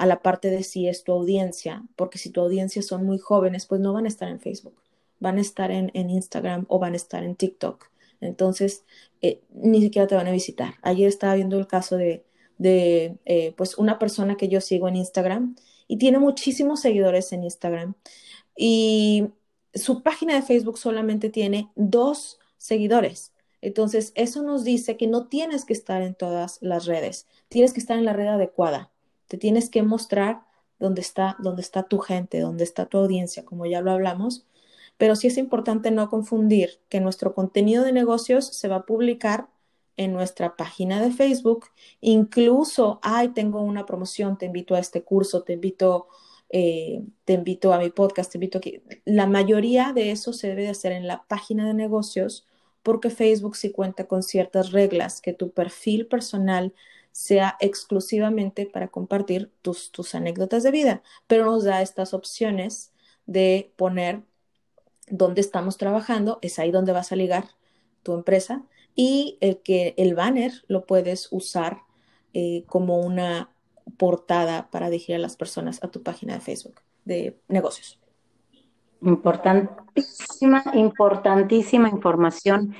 la 0.05 0.21
parte 0.21 0.51
de 0.51 0.61
si 0.61 0.87
es 0.87 1.03
tu 1.03 1.11
audiencia, 1.11 1.83
porque 1.95 2.19
si 2.19 2.29
tu 2.29 2.41
audiencia 2.41 2.83
son 2.83 3.03
muy 3.03 3.17
jóvenes, 3.17 3.65
pues 3.65 3.81
no 3.81 3.93
van 3.93 4.05
a 4.05 4.09
estar 4.09 4.29
en 4.29 4.39
Facebook, 4.39 4.75
van 5.19 5.39
a 5.39 5.41
estar 5.41 5.71
en, 5.71 5.91
Instagram 5.93 6.65
o 6.69 6.77
van 6.77 6.93
a 6.93 6.97
estar 6.97 7.23
en 7.23 7.35
TikTok. 7.35 7.89
Entonces, 8.21 8.83
eh, 9.21 9.41
ni 9.51 9.81
siquiera 9.81 10.07
te 10.07 10.15
van 10.15 10.27
a 10.27 10.31
visitar. 10.31 10.75
Ayer 10.83 11.07
estaba 11.07 11.33
viendo 11.33 11.57
el 11.57 11.65
caso 11.65 11.97
de, 11.97 12.23
de 12.59 13.17
eh, 13.25 13.53
pues 13.57 13.79
una 13.79 13.97
persona 13.97 14.37
que 14.37 14.49
yo 14.49 14.61
sigo 14.61 14.87
en 14.87 14.97
Instagram 14.97 15.55
y 15.87 15.97
tiene 15.97 16.19
muchísimos 16.19 16.81
seguidores 16.81 17.33
en 17.33 17.43
Instagram. 17.43 17.95
Y 18.55 19.29
su 19.73 20.03
página 20.03 20.35
de 20.35 20.43
Facebook 20.43 20.77
solamente 20.77 21.29
tiene 21.29 21.71
dos 21.75 22.39
seguidores. 22.57 23.33
Entonces, 23.61 24.11
eso 24.15 24.43
nos 24.43 24.63
dice 24.63 24.97
que 24.97 25.07
no 25.07 25.27
tienes 25.27 25.65
que 25.65 25.73
estar 25.73 26.01
en 26.01 26.15
todas 26.15 26.59
las 26.61 26.85
redes, 26.85 27.27
tienes 27.49 27.73
que 27.73 27.79
estar 27.79 27.97
en 27.97 28.05
la 28.05 28.13
red 28.13 28.27
adecuada, 28.27 28.91
te 29.27 29.37
tienes 29.37 29.69
que 29.69 29.81
mostrar 29.83 30.43
dónde 30.79 31.01
está, 31.01 31.35
dónde 31.39 31.61
está 31.61 31.83
tu 31.83 31.99
gente, 31.99 32.39
dónde 32.39 32.63
está 32.63 32.85
tu 32.85 32.97
audiencia, 32.97 33.43
como 33.43 33.65
ya 33.65 33.81
lo 33.81 33.91
hablamos, 33.91 34.45
pero 34.97 35.15
sí 35.15 35.27
es 35.27 35.37
importante 35.37 35.91
no 35.91 36.09
confundir 36.09 36.79
que 36.89 37.01
nuestro 37.01 37.33
contenido 37.33 37.83
de 37.83 37.91
negocios 37.91 38.45
se 38.47 38.67
va 38.67 38.77
a 38.77 38.85
publicar 38.85 39.47
en 39.99 40.13
nuestra 40.13 40.55
página 40.55 41.01
de 41.01 41.11
Facebook. 41.11 41.65
Incluso, 41.99 43.01
ay, 43.03 43.29
tengo 43.29 43.61
una 43.61 43.85
promoción, 43.85 44.37
te 44.37 44.45
invito 44.45 44.73
a 44.73 44.79
este 44.79 45.03
curso, 45.03 45.43
te 45.43 45.53
invito, 45.53 46.07
eh, 46.49 47.03
te 47.25 47.33
invito 47.33 47.73
a 47.73 47.79
mi 47.79 47.89
podcast, 47.89 48.31
te 48.31 48.37
invito 48.37 48.59
a 48.59 48.61
que... 48.61 48.81
La 49.03 49.27
mayoría 49.27 49.91
de 49.91 50.11
eso 50.11 50.31
se 50.31 50.47
debe 50.47 50.63
de 50.63 50.69
hacer 50.69 50.93
en 50.93 51.05
la 51.05 51.25
página 51.27 51.67
de 51.67 51.73
negocios 51.73 52.47
porque 52.81 53.09
Facebook 53.09 53.57
sí 53.57 53.71
cuenta 53.73 54.07
con 54.07 54.23
ciertas 54.23 54.71
reglas 54.71 55.19
que 55.19 55.33
tu 55.33 55.51
perfil 55.51 56.07
personal 56.07 56.73
sea 57.11 57.57
exclusivamente 57.59 58.65
para 58.65 58.87
compartir 58.87 59.51
tus, 59.61 59.91
tus 59.91 60.15
anécdotas 60.15 60.63
de 60.63 60.71
vida, 60.71 61.03
pero 61.27 61.43
nos 61.43 61.65
da 61.65 61.81
estas 61.81 62.13
opciones 62.13 62.93
de 63.25 63.73
poner 63.75 64.21
dónde 65.09 65.41
estamos 65.41 65.77
trabajando, 65.77 66.39
es 66.41 66.57
ahí 66.57 66.71
donde 66.71 66.93
vas 66.93 67.11
a 67.11 67.17
ligar 67.17 67.49
tu 68.01 68.13
empresa 68.13 68.63
y 68.95 69.37
el 69.41 69.61
que 69.61 69.93
el 69.97 70.15
banner 70.15 70.51
lo 70.67 70.85
puedes 70.85 71.29
usar 71.31 71.79
eh, 72.33 72.63
como 72.67 72.99
una 72.99 73.49
portada 73.97 74.69
para 74.69 74.89
dirigir 74.89 75.15
a 75.15 75.19
las 75.19 75.35
personas 75.35 75.83
a 75.83 75.87
tu 75.87 76.03
página 76.03 76.33
de 76.33 76.41
Facebook 76.41 76.81
de 77.05 77.39
negocios. 77.47 77.99
Importantísima, 79.01 80.63
importantísima 80.73 81.89
información. 81.89 82.75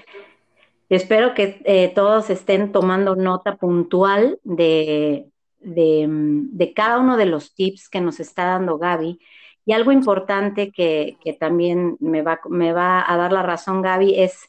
Espero 0.89 1.33
que 1.33 1.61
eh, 1.65 1.91
todos 1.95 2.29
estén 2.29 2.71
tomando 2.71 3.15
nota 3.15 3.55
puntual 3.55 4.39
de, 4.43 5.29
de, 5.59 6.73
cada 6.75 6.99
uno 6.99 7.15
de 7.15 7.25
los 7.25 7.53
tips 7.53 7.89
que 7.89 8.01
nos 8.01 8.19
está 8.19 8.45
dando 8.45 8.77
Gaby. 8.77 9.19
Y 9.65 9.73
algo 9.73 9.91
importante 9.91 10.71
que, 10.71 11.17
que 11.23 11.33
también 11.33 11.95
me 11.99 12.21
va, 12.21 12.39
me 12.49 12.73
va, 12.73 13.03
a 13.07 13.17
dar 13.17 13.31
la 13.31 13.43
razón 13.43 13.81
Gaby 13.81 14.19
es, 14.19 14.47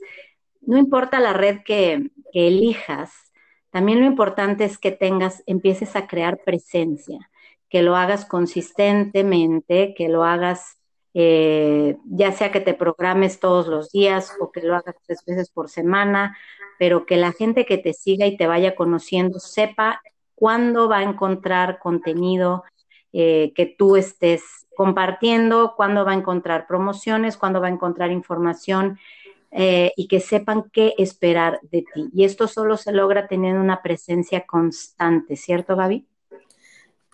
no 0.60 0.78
importa 0.78 1.20
la 1.20 1.32
red 1.32 1.58
que, 1.64 2.10
elijas, 2.32 3.12
también 3.70 4.00
lo 4.00 4.06
importante 4.06 4.64
es 4.64 4.78
que 4.78 4.92
tengas, 4.92 5.42
empieces 5.46 5.96
a 5.96 6.06
crear 6.06 6.38
presencia, 6.44 7.30
que 7.68 7.82
lo 7.82 7.96
hagas 7.96 8.24
consistentemente, 8.24 9.94
que 9.96 10.08
lo 10.08 10.24
hagas 10.24 10.80
eh, 11.12 11.96
ya 12.04 12.30
sea 12.30 12.52
que 12.52 12.60
te 12.60 12.74
programes 12.74 13.40
todos 13.40 13.66
los 13.66 13.90
días 13.90 14.32
o 14.40 14.52
que 14.52 14.62
lo 14.62 14.76
hagas 14.76 14.94
tres 15.06 15.24
veces 15.26 15.50
por 15.50 15.68
semana, 15.68 16.36
pero 16.78 17.04
que 17.04 17.16
la 17.16 17.32
gente 17.32 17.66
que 17.66 17.78
te 17.78 17.92
siga 17.92 18.26
y 18.26 18.36
te 18.36 18.46
vaya 18.46 18.76
conociendo 18.76 19.40
sepa 19.40 20.02
cuándo 20.36 20.88
va 20.88 20.98
a 20.98 21.02
encontrar 21.02 21.78
contenido 21.80 22.64
eh, 23.12 23.52
que 23.56 23.66
tú 23.66 23.96
estés 23.96 24.66
compartiendo, 24.76 25.74
cuándo 25.76 26.04
va 26.04 26.12
a 26.12 26.14
encontrar 26.14 26.66
promociones, 26.68 27.36
cuándo 27.36 27.60
va 27.60 27.66
a 27.66 27.70
encontrar 27.70 28.12
información 28.12 28.98
eh, 29.50 29.92
y 29.96 30.06
que 30.06 30.20
sepan 30.20 30.70
qué 30.72 30.94
esperar 30.98 31.60
de 31.62 31.84
ti. 31.92 32.08
Y 32.14 32.24
esto 32.24 32.46
solo 32.46 32.76
se 32.76 32.92
logra 32.92 33.26
teniendo 33.26 33.60
una 33.60 33.82
presencia 33.82 34.46
constante, 34.46 35.36
¿cierto, 35.36 35.76
Gaby? 35.76 36.06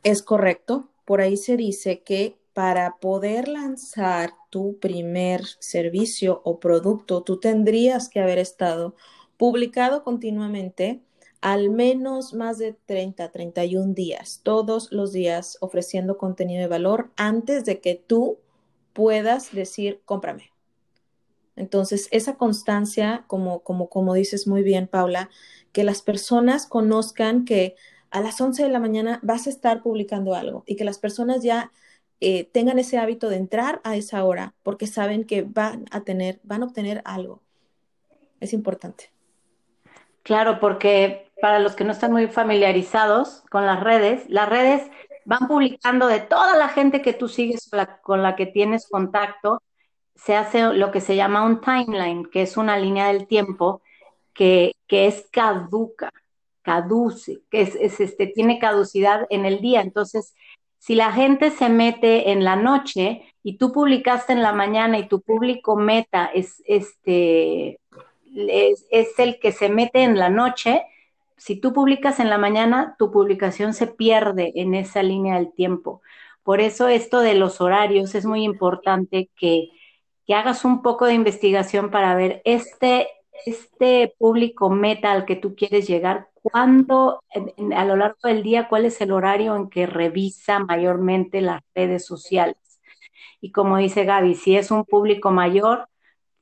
Es 0.02 0.22
correcto. 0.22 0.90
Por 1.04 1.20
ahí 1.20 1.36
se 1.36 1.56
dice 1.56 2.02
que 2.02 2.36
para 2.52 2.96
poder 2.96 3.48
lanzar 3.48 4.32
tu 4.50 4.78
primer 4.78 5.42
servicio 5.60 6.40
o 6.44 6.58
producto, 6.58 7.22
tú 7.22 7.38
tendrías 7.38 8.08
que 8.08 8.20
haber 8.20 8.38
estado 8.38 8.94
publicado 9.36 10.02
continuamente 10.04 11.02
al 11.40 11.70
menos 11.70 12.34
más 12.34 12.58
de 12.58 12.72
30, 12.86 13.30
31 13.30 13.94
días, 13.94 14.40
todos 14.42 14.90
los 14.90 15.12
días 15.12 15.58
ofreciendo 15.60 16.16
contenido 16.18 16.62
de 16.62 16.68
valor 16.68 17.10
antes 17.16 17.64
de 17.64 17.80
que 17.80 17.94
tú 17.94 18.38
puedas 18.92 19.52
decir, 19.52 20.00
cómprame. 20.04 20.55
Entonces, 21.56 22.08
esa 22.10 22.36
constancia, 22.36 23.24
como, 23.26 23.60
como, 23.60 23.88
como 23.88 24.14
dices 24.14 24.46
muy 24.46 24.62
bien, 24.62 24.86
Paula, 24.86 25.30
que 25.72 25.84
las 25.84 26.02
personas 26.02 26.66
conozcan 26.66 27.44
que 27.44 27.74
a 28.10 28.20
las 28.20 28.40
11 28.40 28.62
de 28.62 28.68
la 28.68 28.78
mañana 28.78 29.18
vas 29.22 29.46
a 29.46 29.50
estar 29.50 29.82
publicando 29.82 30.34
algo 30.34 30.64
y 30.66 30.76
que 30.76 30.84
las 30.84 30.98
personas 30.98 31.42
ya 31.42 31.72
eh, 32.20 32.44
tengan 32.44 32.78
ese 32.78 32.98
hábito 32.98 33.28
de 33.28 33.36
entrar 33.36 33.80
a 33.84 33.96
esa 33.96 34.24
hora 34.24 34.54
porque 34.62 34.86
saben 34.86 35.24
que 35.24 35.42
van 35.42 35.84
a 35.90 36.02
tener, 36.02 36.40
van 36.44 36.62
a 36.62 36.66
obtener 36.66 37.02
algo. 37.04 37.42
Es 38.40 38.52
importante. 38.52 39.10
Claro, 40.22 40.58
porque 40.60 41.30
para 41.40 41.58
los 41.58 41.76
que 41.76 41.84
no 41.84 41.92
están 41.92 42.12
muy 42.12 42.26
familiarizados 42.26 43.44
con 43.50 43.66
las 43.66 43.80
redes, 43.80 44.24
las 44.28 44.48
redes 44.48 44.82
van 45.24 45.46
publicando 45.46 46.06
de 46.06 46.20
toda 46.20 46.56
la 46.56 46.68
gente 46.68 47.02
que 47.02 47.12
tú 47.12 47.28
sigues 47.28 47.70
con 48.02 48.22
la, 48.22 48.36
que 48.36 48.46
tienes 48.46 48.88
contacto, 48.88 49.62
se 50.16 50.34
hace 50.34 50.74
lo 50.74 50.90
que 50.90 51.00
se 51.00 51.16
llama 51.16 51.44
un 51.44 51.60
timeline, 51.60 52.26
que 52.26 52.42
es 52.42 52.56
una 52.56 52.78
línea 52.78 53.08
del 53.08 53.26
tiempo 53.26 53.82
que, 54.34 54.72
que 54.86 55.06
es 55.06 55.28
caduca, 55.30 56.10
caduce, 56.62 57.40
que 57.50 57.62
es, 57.62 57.74
es, 57.76 58.00
este, 58.00 58.26
tiene 58.26 58.58
caducidad 58.58 59.26
en 59.30 59.46
el 59.46 59.60
día. 59.60 59.80
Entonces, 59.80 60.34
si 60.78 60.94
la 60.94 61.12
gente 61.12 61.50
se 61.50 61.68
mete 61.68 62.30
en 62.30 62.44
la 62.44 62.56
noche 62.56 63.22
y 63.42 63.58
tú 63.58 63.72
publicaste 63.72 64.32
en 64.32 64.42
la 64.42 64.52
mañana 64.52 64.98
y 64.98 65.08
tu 65.08 65.20
público 65.20 65.76
meta 65.76 66.26
es 66.26 66.62
este 66.66 67.80
es, 68.36 69.18
el 69.18 69.38
que 69.38 69.52
se 69.52 69.68
mete 69.68 70.02
en 70.02 70.18
la 70.18 70.28
noche, 70.28 70.82
si 71.36 71.56
tú 71.56 71.72
publicas 71.72 72.20
en 72.20 72.30
la 72.30 72.38
mañana, 72.38 72.96
tu 72.98 73.10
publicación 73.10 73.74
se 73.74 73.86
pierde 73.86 74.52
en 74.56 74.74
esa 74.74 75.02
línea 75.02 75.36
del 75.36 75.52
tiempo. 75.52 76.02
Por 76.42 76.60
eso 76.60 76.88
esto 76.88 77.20
de 77.20 77.34
los 77.34 77.60
horarios 77.60 78.14
es 78.14 78.26
muy 78.26 78.44
importante 78.44 79.30
que, 79.36 79.70
que 80.26 80.34
hagas 80.34 80.64
un 80.64 80.82
poco 80.82 81.06
de 81.06 81.14
investigación 81.14 81.90
para 81.90 82.14
ver 82.14 82.42
este, 82.44 83.08
este 83.44 84.14
público 84.18 84.70
meta 84.70 85.12
al 85.12 85.24
que 85.24 85.36
tú 85.36 85.54
quieres 85.54 85.86
llegar, 85.86 86.28
¿Cuándo, 86.52 87.24
a 87.74 87.84
lo 87.84 87.96
largo 87.96 88.18
del 88.22 88.44
día, 88.44 88.68
cuál 88.68 88.84
es 88.84 89.00
el 89.00 89.10
horario 89.10 89.56
en 89.56 89.68
que 89.68 89.84
revisa 89.84 90.60
mayormente 90.60 91.40
las 91.40 91.60
redes 91.74 92.06
sociales? 92.06 92.80
Y 93.40 93.50
como 93.50 93.78
dice 93.78 94.04
Gaby, 94.04 94.36
si 94.36 94.56
es 94.56 94.70
un 94.70 94.84
público 94.84 95.32
mayor, 95.32 95.88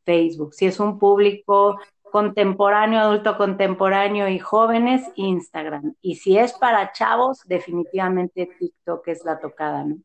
Facebook. 0.04 0.54
Si 0.54 0.66
es 0.66 0.78
un 0.78 0.98
público 0.98 1.78
contemporáneo, 2.02 3.00
adulto 3.00 3.36
contemporáneo 3.36 4.28
y 4.28 4.38
jóvenes, 4.38 5.10
Instagram. 5.16 5.94
Y 6.00 6.16
si 6.16 6.36
es 6.38 6.52
para 6.52 6.92
chavos, 6.92 7.40
definitivamente 7.46 8.48
TikTok 8.58 9.08
es 9.08 9.24
la 9.24 9.40
tocada, 9.40 9.84
¿no? 9.84 9.96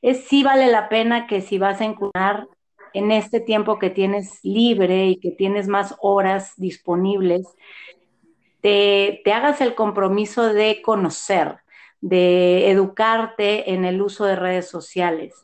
Es 0.00 0.24
sí 0.24 0.44
vale 0.44 0.70
la 0.70 0.88
pena 0.88 1.26
que 1.26 1.40
si 1.40 1.58
vas 1.58 1.80
a 1.80 1.86
encunar 1.86 2.46
en 2.94 3.10
este 3.12 3.40
tiempo 3.40 3.78
que 3.78 3.90
tienes 3.90 4.40
libre 4.42 5.06
y 5.06 5.16
que 5.16 5.30
tienes 5.30 5.68
más 5.68 5.94
horas 6.00 6.52
disponibles, 6.56 7.46
te, 8.60 9.22
hagas 9.32 9.60
el 9.60 9.74
compromiso 9.74 10.52
de 10.52 10.82
conocer, 10.82 11.58
de 12.00 12.70
educarte 12.70 13.72
en 13.72 13.84
el 13.84 14.02
uso 14.02 14.24
de 14.24 14.36
redes 14.36 14.68
sociales. 14.68 15.34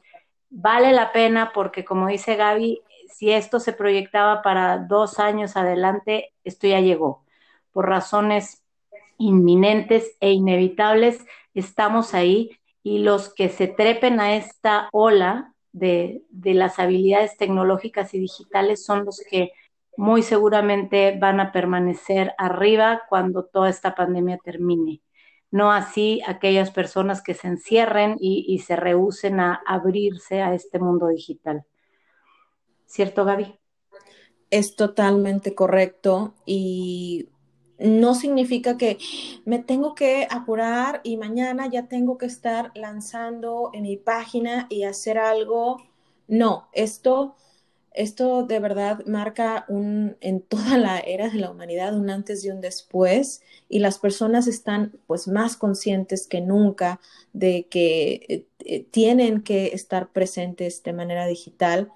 Vale 0.50 0.92
la 0.92 1.12
pena 1.12 1.52
porque, 1.54 1.84
como 1.84 2.08
dice 2.08 2.36
Gaby, 2.36 2.82
si 3.08 3.32
esto 3.32 3.60
se 3.60 3.72
proyectaba 3.72 4.42
para 4.42 4.78
dos 4.78 5.18
años 5.18 5.56
adelante, 5.56 6.32
esto 6.44 6.66
ya 6.66 6.80
llegó. 6.80 7.24
Por 7.72 7.88
razones 7.88 8.62
inminentes 9.18 10.16
e 10.20 10.32
inevitables, 10.32 11.24
estamos 11.54 12.14
ahí 12.14 12.58
y 12.82 12.98
los 12.98 13.32
que 13.32 13.48
se 13.48 13.66
trepen 13.66 14.20
a 14.20 14.36
esta 14.36 14.88
ola 14.92 15.53
de, 15.74 16.22
de 16.30 16.54
las 16.54 16.78
habilidades 16.78 17.36
tecnológicas 17.36 18.14
y 18.14 18.20
digitales 18.20 18.82
son 18.82 19.04
los 19.04 19.20
que 19.28 19.52
muy 19.96 20.22
seguramente 20.22 21.16
van 21.18 21.40
a 21.40 21.52
permanecer 21.52 22.32
arriba 22.38 23.02
cuando 23.08 23.44
toda 23.44 23.68
esta 23.68 23.94
pandemia 23.94 24.38
termine. 24.42 25.02
No 25.50 25.70
así 25.70 26.20
aquellas 26.26 26.70
personas 26.70 27.22
que 27.22 27.34
se 27.34 27.46
encierren 27.48 28.16
y, 28.18 28.58
se 28.60 28.74
rehúsen 28.76 29.38
a 29.38 29.62
abrirse 29.66 30.42
a 30.42 30.54
este 30.54 30.78
mundo 30.80 31.08
digital. 31.08 31.64
¿Cierto, 32.86 33.24
Gaby? 33.24 33.58
Es 34.50 34.74
totalmente 34.74 35.54
correcto 35.54 36.34
y 36.44 37.28
no 37.78 38.14
significa 38.14 38.76
que 38.76 38.98
me 39.44 39.58
tengo 39.58 39.94
que 39.94 40.26
apurar 40.30 41.00
y 41.04 41.16
mañana 41.16 41.68
ya 41.68 41.88
tengo 41.88 42.18
que 42.18 42.26
estar 42.26 42.72
lanzando 42.74 43.70
en 43.72 43.82
mi 43.82 43.96
página 43.96 44.66
y 44.70 44.84
hacer 44.84 45.18
algo. 45.18 45.78
No, 46.28 46.68
esto 46.72 47.36
esto 47.94 48.44
de 48.44 48.58
verdad 48.58 49.04
marca 49.06 49.64
un, 49.68 50.16
en 50.20 50.42
toda 50.42 50.76
la 50.76 50.98
era 50.98 51.30
de 51.30 51.38
la 51.38 51.50
humanidad 51.50 51.96
un 51.96 52.10
antes 52.10 52.44
y 52.44 52.50
un 52.50 52.60
después 52.60 53.42
y 53.68 53.78
las 53.78 53.98
personas 53.98 54.48
están 54.48 54.98
pues 55.06 55.28
más 55.28 55.56
conscientes 55.56 56.26
que 56.26 56.40
nunca 56.40 57.00
de 57.32 57.68
que 57.68 58.26
eh, 58.28 58.46
eh, 58.64 58.84
tienen 58.90 59.42
que 59.42 59.66
estar 59.68 60.12
presentes 60.12 60.82
de 60.82 60.92
manera 60.92 61.26
digital 61.26 61.90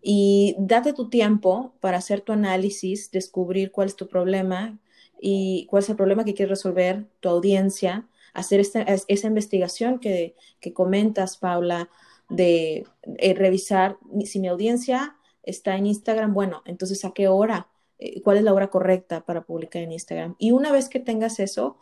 y 0.00 0.56
date 0.58 0.94
tu 0.94 1.10
tiempo 1.10 1.74
para 1.80 1.98
hacer 1.98 2.22
tu 2.22 2.32
análisis, 2.32 3.10
descubrir 3.12 3.70
cuál 3.70 3.88
es 3.88 3.96
tu 3.96 4.08
problema 4.08 4.78
y 5.24 5.66
cuál 5.70 5.84
es 5.84 5.88
el 5.88 5.94
problema 5.94 6.24
que 6.24 6.34
quieres 6.34 6.50
resolver 6.50 7.06
tu 7.20 7.28
audiencia, 7.28 8.08
hacer 8.34 8.58
esa 8.60 9.26
investigación 9.28 10.00
que, 10.00 10.34
que 10.58 10.72
comentas, 10.72 11.36
Paula, 11.36 11.88
de 12.28 12.86
eh, 13.18 13.34
revisar 13.34 13.98
si 14.24 14.40
mi 14.40 14.48
audiencia 14.48 15.16
está 15.44 15.76
en 15.76 15.86
Instagram, 15.86 16.34
bueno, 16.34 16.62
entonces 16.66 17.04
a 17.04 17.12
qué 17.12 17.28
hora, 17.28 17.68
eh, 18.00 18.20
cuál 18.22 18.38
es 18.38 18.42
la 18.42 18.52
hora 18.52 18.68
correcta 18.68 19.24
para 19.24 19.42
publicar 19.42 19.82
en 19.82 19.92
Instagram. 19.92 20.34
Y 20.38 20.50
una 20.50 20.72
vez 20.72 20.88
que 20.88 20.98
tengas 20.98 21.38
eso, 21.38 21.76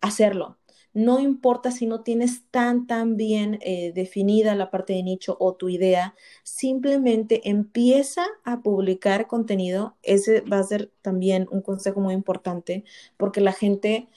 hacerlo. 0.00 0.56
No 0.96 1.20
importa 1.20 1.70
si 1.72 1.84
no 1.84 2.00
tienes 2.00 2.46
tan, 2.50 2.86
tan 2.86 3.18
bien 3.18 3.58
eh, 3.60 3.92
definida 3.94 4.54
la 4.54 4.70
parte 4.70 4.94
de 4.94 5.02
nicho 5.02 5.36
o 5.38 5.54
tu 5.54 5.68
idea, 5.68 6.14
simplemente 6.42 7.50
empieza 7.50 8.24
a 8.44 8.62
publicar 8.62 9.26
contenido. 9.26 9.94
Ese 10.02 10.40
va 10.40 10.58
a 10.58 10.62
ser 10.62 10.90
también 11.02 11.48
un 11.50 11.60
consejo 11.60 12.00
muy 12.00 12.14
importante 12.14 12.84
porque 13.18 13.42
la 13.42 13.52
gente 13.52 14.08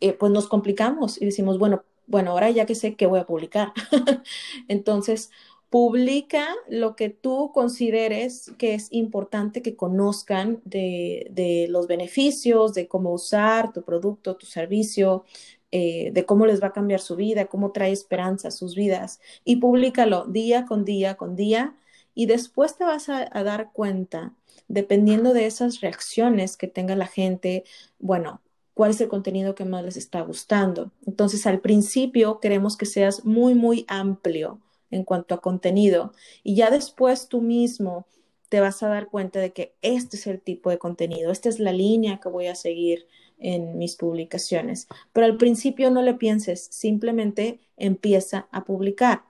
eh, 0.00 0.12
pues 0.12 0.30
nos 0.30 0.46
complicamos 0.46 1.20
y 1.20 1.24
decimos, 1.24 1.58
bueno, 1.58 1.82
bueno, 2.06 2.30
ahora 2.30 2.50
ya 2.50 2.66
que 2.66 2.76
sé 2.76 2.94
qué 2.94 3.06
voy 3.06 3.18
a 3.18 3.26
publicar. 3.26 3.72
Entonces, 4.68 5.30
publica 5.70 6.46
lo 6.68 6.94
que 6.94 7.10
tú 7.10 7.50
consideres 7.52 8.52
que 8.58 8.74
es 8.74 8.88
importante 8.92 9.60
que 9.60 9.74
conozcan 9.74 10.60
de, 10.64 11.26
de 11.32 11.66
los 11.68 11.88
beneficios, 11.88 12.74
de 12.74 12.86
cómo 12.86 13.12
usar 13.12 13.72
tu 13.72 13.82
producto, 13.82 14.36
tu 14.36 14.46
servicio, 14.46 15.24
eh, 15.72 16.10
de 16.12 16.26
cómo 16.26 16.46
les 16.46 16.62
va 16.62 16.68
a 16.68 16.72
cambiar 16.72 17.00
su 17.00 17.16
vida, 17.16 17.46
cómo 17.46 17.72
trae 17.72 17.92
esperanza 17.92 18.48
a 18.48 18.50
sus 18.50 18.74
vidas. 18.74 19.20
Y 19.44 19.56
públicalo 19.56 20.26
día 20.26 20.66
con 20.66 20.84
día 20.84 21.16
con 21.16 21.36
día 21.36 21.76
y 22.14 22.26
después 22.26 22.76
te 22.76 22.84
vas 22.84 23.08
a, 23.08 23.28
a 23.30 23.42
dar 23.44 23.70
cuenta, 23.72 24.34
dependiendo 24.68 25.32
de 25.32 25.46
esas 25.46 25.80
reacciones 25.80 26.56
que 26.56 26.66
tenga 26.66 26.96
la 26.96 27.06
gente, 27.06 27.64
bueno, 27.98 28.40
cuál 28.74 28.92
es 28.92 29.00
el 29.00 29.08
contenido 29.08 29.54
que 29.54 29.64
más 29.64 29.84
les 29.84 29.96
está 29.96 30.22
gustando. 30.22 30.90
Entonces, 31.06 31.46
al 31.46 31.60
principio 31.60 32.40
queremos 32.40 32.76
que 32.76 32.86
seas 32.86 33.24
muy, 33.24 33.54
muy 33.54 33.84
amplio 33.88 34.60
en 34.90 35.04
cuanto 35.04 35.34
a 35.34 35.40
contenido 35.40 36.12
y 36.42 36.56
ya 36.56 36.70
después 36.70 37.28
tú 37.28 37.40
mismo 37.42 38.06
te 38.48 38.60
vas 38.60 38.82
a 38.82 38.88
dar 38.88 39.08
cuenta 39.08 39.38
de 39.38 39.52
que 39.52 39.74
este 39.80 40.16
es 40.16 40.26
el 40.26 40.40
tipo 40.40 40.70
de 40.70 40.78
contenido, 40.78 41.30
esta 41.30 41.48
es 41.48 41.60
la 41.60 41.72
línea 41.72 42.18
que 42.18 42.28
voy 42.28 42.48
a 42.48 42.54
seguir 42.54 43.06
en 43.40 43.78
mis 43.78 43.96
publicaciones. 43.96 44.86
Pero 45.12 45.26
al 45.26 45.36
principio 45.36 45.90
no 45.90 46.02
le 46.02 46.14
pienses, 46.14 46.68
simplemente 46.70 47.60
empieza 47.76 48.46
a 48.52 48.64
publicar. 48.64 49.24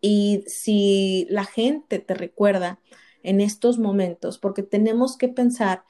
Y 0.00 0.44
si 0.46 1.26
la 1.28 1.44
gente 1.44 1.98
te 1.98 2.14
recuerda 2.14 2.80
en 3.22 3.40
estos 3.40 3.78
momentos, 3.78 4.38
porque 4.38 4.62
tenemos 4.62 5.18
que 5.18 5.28
pensar 5.28 5.84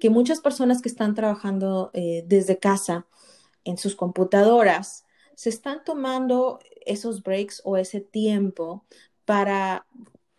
que 0.00 0.10
muchas 0.10 0.40
personas 0.40 0.82
que 0.82 0.88
están 0.88 1.14
trabajando 1.14 1.90
eh, 1.94 2.24
desde 2.26 2.58
casa 2.58 3.06
en 3.64 3.78
sus 3.78 3.94
computadoras 3.94 5.04
se 5.36 5.48
están 5.48 5.84
tomando 5.84 6.58
esos 6.84 7.22
breaks 7.22 7.62
o 7.64 7.76
ese 7.76 8.00
tiempo 8.00 8.84
para, 9.24 9.86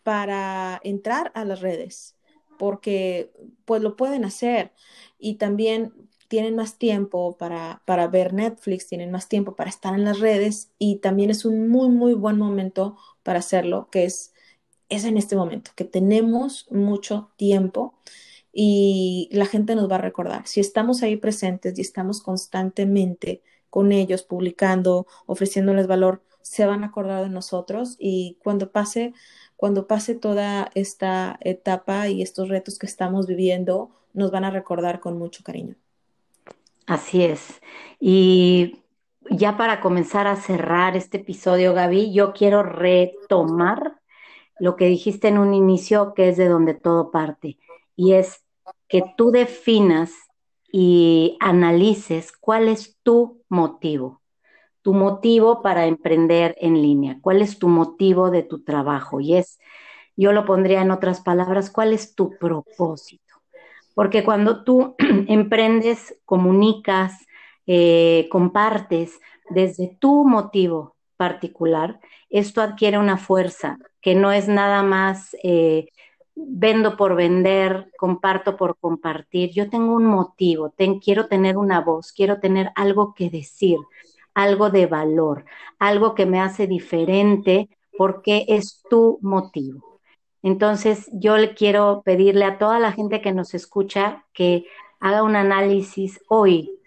para 0.03 0.79
entrar 0.83 1.31
a 1.35 1.45
las 1.45 1.61
redes, 1.61 2.15
porque 2.57 3.31
pues 3.65 3.81
lo 3.81 3.95
pueden 3.95 4.25
hacer 4.25 4.71
y 5.17 5.35
también 5.35 5.93
tienen 6.27 6.55
más 6.55 6.77
tiempo 6.77 7.37
para, 7.37 7.81
para 7.85 8.07
ver 8.07 8.33
Netflix, 8.33 8.87
tienen 8.87 9.11
más 9.11 9.27
tiempo 9.27 9.55
para 9.55 9.69
estar 9.69 9.93
en 9.93 10.05
las 10.05 10.19
redes 10.19 10.71
y 10.79 10.97
también 10.97 11.29
es 11.29 11.45
un 11.45 11.69
muy, 11.69 11.89
muy 11.89 12.13
buen 12.13 12.37
momento 12.37 12.97
para 13.23 13.39
hacerlo, 13.39 13.89
que 13.91 14.05
es, 14.05 14.33
es 14.89 15.05
en 15.05 15.17
este 15.17 15.35
momento, 15.35 15.71
que 15.75 15.85
tenemos 15.85 16.67
mucho 16.71 17.31
tiempo 17.37 17.95
y 18.53 19.29
la 19.33 19.45
gente 19.45 19.75
nos 19.75 19.91
va 19.91 19.95
a 19.95 19.99
recordar. 19.99 20.47
Si 20.47 20.59
estamos 20.61 21.03
ahí 21.03 21.17
presentes 21.17 21.77
y 21.77 21.81
estamos 21.81 22.21
constantemente 22.21 23.43
con 23.69 23.91
ellos, 23.91 24.23
publicando, 24.23 25.07
ofreciéndoles 25.25 25.87
valor, 25.87 26.23
se 26.41 26.65
van 26.65 26.83
a 26.83 26.87
acordar 26.87 27.23
de 27.23 27.29
nosotros 27.29 27.95
y 27.99 28.37
cuando 28.43 28.71
pase, 28.71 29.13
cuando 29.57 29.87
pase 29.87 30.15
toda 30.15 30.71
esta 30.75 31.37
etapa 31.41 32.07
y 32.09 32.21
estos 32.21 32.49
retos 32.49 32.79
que 32.79 32.85
estamos 32.87 33.27
viviendo, 33.27 33.91
nos 34.13 34.31
van 34.31 34.45
a 34.45 34.51
recordar 34.51 34.99
con 35.01 35.17
mucho 35.17 35.43
cariño. 35.43 35.75
Así 36.85 37.23
es. 37.23 37.61
Y 37.99 38.83
ya 39.29 39.57
para 39.57 39.81
comenzar 39.81 40.27
a 40.27 40.35
cerrar 40.35 40.95
este 40.95 41.17
episodio, 41.17 41.73
Gaby, 41.73 42.13
yo 42.13 42.33
quiero 42.33 42.61
retomar 42.63 43.99
lo 44.59 44.75
que 44.75 44.85
dijiste 44.85 45.27
en 45.27 45.37
un 45.37 45.53
inicio, 45.53 46.13
que 46.13 46.29
es 46.29 46.37
de 46.37 46.47
donde 46.47 46.73
todo 46.73 47.11
parte, 47.11 47.57
y 47.95 48.13
es 48.13 48.45
que 48.87 49.03
tú 49.17 49.31
definas 49.31 50.11
y 50.71 51.37
analices 51.39 52.31
cuál 52.31 52.69
es 52.69 52.97
tu 53.01 53.41
motivo, 53.49 54.21
tu 54.81 54.93
motivo 54.93 55.61
para 55.61 55.87
emprender 55.87 56.55
en 56.59 56.81
línea, 56.81 57.17
cuál 57.21 57.41
es 57.41 57.57
tu 57.57 57.67
motivo 57.67 58.29
de 58.29 58.43
tu 58.43 58.63
trabajo. 58.63 59.19
Y 59.19 59.35
es, 59.35 59.59
yo 60.15 60.31
lo 60.31 60.45
pondría 60.45 60.81
en 60.81 60.91
otras 60.91 61.21
palabras, 61.21 61.69
cuál 61.69 61.93
es 61.93 62.15
tu 62.15 62.37
propósito. 62.37 63.24
Porque 63.95 64.23
cuando 64.23 64.63
tú 64.63 64.95
emprendes, 65.27 66.19
comunicas, 66.25 67.25
eh, 67.65 68.27
compartes 68.29 69.19
desde 69.49 69.97
tu 69.99 70.25
motivo 70.25 70.95
particular, 71.17 71.99
esto 72.29 72.61
adquiere 72.61 72.99
una 72.99 73.17
fuerza 73.17 73.79
que 74.01 74.13
no 74.13 74.31
es 74.31 74.47
nada 74.47 74.83
más 74.83 75.35
eh, 75.41 75.87
vendo 76.35 76.97
por 76.97 77.15
vender, 77.15 77.89
comparto 77.97 78.57
por 78.57 78.77
compartir. 78.77 79.51
Yo 79.51 79.69
tengo 79.69 79.95
un 79.95 80.05
motivo, 80.05 80.73
quiero 81.03 81.27
tener 81.27 81.57
una 81.57 81.81
voz, 81.81 82.11
quiero 82.11 82.39
tener 82.39 82.71
algo 82.75 83.15
que 83.15 83.29
decir, 83.29 83.77
algo 84.33 84.69
de 84.69 84.85
valor, 84.85 85.45
algo 85.79 86.13
que 86.13 86.25
me 86.25 86.41
hace 86.41 86.67
diferente 86.67 87.69
porque 87.97 88.45
es 88.49 88.83
tu 88.89 89.17
motivo. 89.21 89.94
Entonces, 90.45 91.09
yo 91.11 91.37
le 91.37 91.55
quiero 91.55 92.03
pedirle 92.05 92.45
a 92.45 92.59
toda 92.59 92.77
la 92.77 92.91
gente 92.91 93.19
que 93.19 93.31
nos 93.31 93.55
escucha 93.55 94.25
que 94.31 94.67
haga 94.99 95.23
un 95.23 95.35
análisis 95.35 96.21
hoy, 96.27 96.79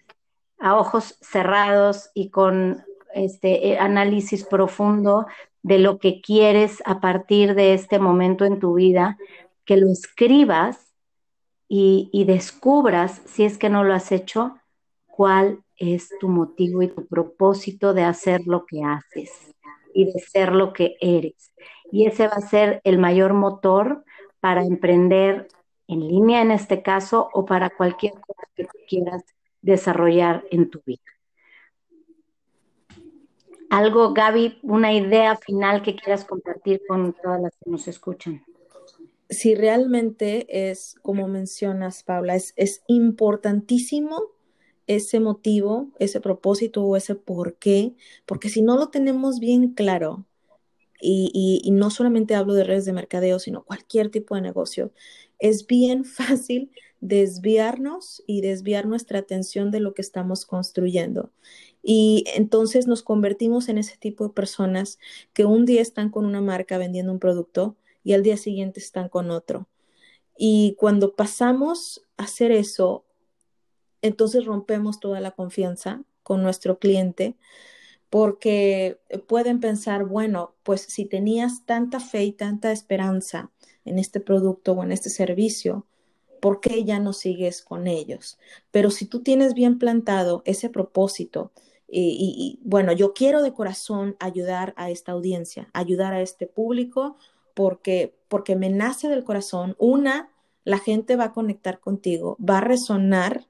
a 0.60 0.76
ojos 0.76 1.16
cerrados 1.20 2.12
y 2.14 2.30
con 2.30 2.84
este 3.12 3.70
eh, 3.70 3.78
análisis 3.80 4.44
profundo 4.44 5.26
de 5.64 5.80
lo 5.80 5.98
que 5.98 6.20
quieres 6.20 6.80
a 6.86 7.00
partir 7.00 7.56
de 7.56 7.74
este 7.74 7.98
momento 7.98 8.44
en 8.44 8.60
tu 8.60 8.74
vida, 8.74 9.18
que 9.64 9.76
lo 9.76 9.90
escribas 9.90 10.94
y, 11.66 12.10
y 12.12 12.26
descubras, 12.26 13.22
si 13.26 13.42
es 13.42 13.58
que 13.58 13.70
no 13.70 13.82
lo 13.82 13.92
has 13.92 14.12
hecho, 14.12 14.56
cuál 15.08 15.64
es 15.76 16.10
tu 16.20 16.28
motivo 16.28 16.80
y 16.82 16.88
tu 16.94 17.08
propósito 17.08 17.92
de 17.92 18.04
hacer 18.04 18.42
lo 18.46 18.66
que 18.66 18.84
haces 18.84 19.32
y 19.92 20.04
de 20.04 20.20
ser 20.20 20.52
lo 20.52 20.72
que 20.72 20.96
eres 21.00 21.50
y 21.90 22.06
ese 22.06 22.28
va 22.28 22.34
a 22.34 22.40
ser 22.40 22.80
el 22.84 22.98
mayor 22.98 23.34
motor 23.34 24.04
para 24.40 24.62
emprender 24.62 25.48
en 25.86 26.06
línea 26.06 26.42
en 26.42 26.50
este 26.50 26.82
caso 26.82 27.28
o 27.32 27.44
para 27.44 27.70
cualquier 27.70 28.12
cosa 28.12 28.42
que 28.54 28.66
quieras 28.88 29.24
desarrollar 29.62 30.44
en 30.50 30.70
tu 30.70 30.80
vida. 30.84 31.02
Algo, 33.70 34.14
Gaby, 34.14 34.60
una 34.62 34.94
idea 34.94 35.36
final 35.36 35.82
que 35.82 35.94
quieras 35.94 36.24
compartir 36.24 36.82
con 36.88 37.14
todas 37.22 37.40
las 37.40 37.52
que 37.56 37.70
nos 37.70 37.86
escuchan. 37.86 38.42
Si 39.28 39.54
realmente 39.54 40.70
es, 40.70 40.96
como 41.02 41.28
mencionas, 41.28 42.02
Paula, 42.02 42.34
es, 42.34 42.54
es 42.56 42.82
importantísimo 42.86 44.22
ese 44.86 45.20
motivo, 45.20 45.90
ese 45.98 46.20
propósito 46.20 46.82
o 46.82 46.96
ese 46.96 47.14
por 47.14 47.56
qué, 47.56 47.94
porque 48.24 48.48
si 48.48 48.62
no 48.62 48.76
lo 48.76 48.88
tenemos 48.88 49.38
bien 49.38 49.74
claro, 49.74 50.24
y, 51.00 51.68
no 51.72 51.90
solamente 51.90 52.34
hablo 52.34 52.54
de 52.54 52.64
redes 52.64 52.84
de 52.84 52.92
mercadeo, 52.92 53.38
sino 53.38 53.64
cualquier 53.64 54.10
tipo 54.10 54.34
de 54.34 54.42
negocio, 54.42 54.92
es 55.38 55.66
bien 55.66 56.04
fácil 56.04 56.70
desviarnos 57.00 58.22
y 58.26 58.40
desviar 58.40 58.86
nuestra 58.86 59.20
atención 59.20 59.70
de 59.70 59.80
lo 59.80 59.94
que 59.94 60.02
estamos 60.02 60.44
construyendo. 60.46 61.30
Y 61.82 62.24
entonces 62.34 62.86
nos 62.86 63.02
convertimos 63.02 63.68
en 63.68 63.78
ese 63.78 63.96
tipo 63.96 64.24
de 64.24 64.34
personas 64.34 64.98
que 65.32 65.44
un 65.44 65.64
día 65.64 65.80
están 65.80 66.10
con 66.10 66.24
una 66.24 66.40
marca 66.40 66.76
vendiendo 66.76 67.12
un 67.12 67.20
producto 67.20 67.76
y 68.02 68.14
al 68.14 68.22
día 68.22 68.36
siguiente 68.36 68.80
están 68.80 69.08
con 69.08 69.30
otro. 69.30 69.68
Y 70.36 70.74
cuando 70.78 71.14
pasamos 71.14 72.04
a 72.16 72.24
hacer 72.24 72.52
eso, 72.52 73.04
entonces 74.02 74.44
rompemos 74.44 75.00
toda 75.00 75.20
la 75.20 75.32
confianza 75.32 76.02
con 76.22 76.42
nuestro 76.42 76.78
cliente 76.78 77.36
porque 78.10 79.00
pueden 79.26 79.60
pensar, 79.60 80.04
bueno, 80.04 80.54
pues 80.62 80.82
si 80.82 81.04
tenías 81.04 81.64
tanta 81.66 82.00
fe 82.00 82.24
y 82.24 82.32
tanta 82.32 82.72
esperanza 82.72 83.50
en 83.84 83.98
este 83.98 84.20
producto 84.20 84.72
o 84.72 84.82
en 84.82 84.92
este 84.92 85.10
servicio, 85.10 85.86
¿por 86.40 86.60
qué 86.60 86.84
ya 86.84 87.00
no 87.00 87.12
sigues 87.12 87.62
con 87.62 87.86
ellos? 87.86 88.38
Pero 88.70 88.90
si 88.90 89.06
tú 89.06 89.22
tienes 89.22 89.54
bien 89.54 89.78
plantado 89.78 90.42
ese 90.44 90.70
propósito, 90.70 91.52
y, 91.90 92.60
bueno, 92.62 92.92
yo 92.92 93.14
quiero 93.14 93.42
de 93.42 93.54
corazón 93.54 94.16
ayudar 94.20 94.74
a 94.76 94.90
esta 94.90 95.12
audiencia, 95.12 95.70
ayudar 95.72 96.12
a 96.12 96.20
este 96.20 96.46
público, 96.46 97.16
porque, 97.54 98.14
porque 98.28 98.56
me 98.56 98.68
nace 98.68 99.08
del 99.08 99.24
corazón. 99.24 99.74
Una, 99.78 100.30
la 100.64 100.78
gente 100.78 101.16
va 101.16 101.24
a 101.24 101.32
conectar 101.32 101.80
contigo, 101.80 102.36
va 102.38 102.58
a 102.58 102.62
resonar 102.62 103.48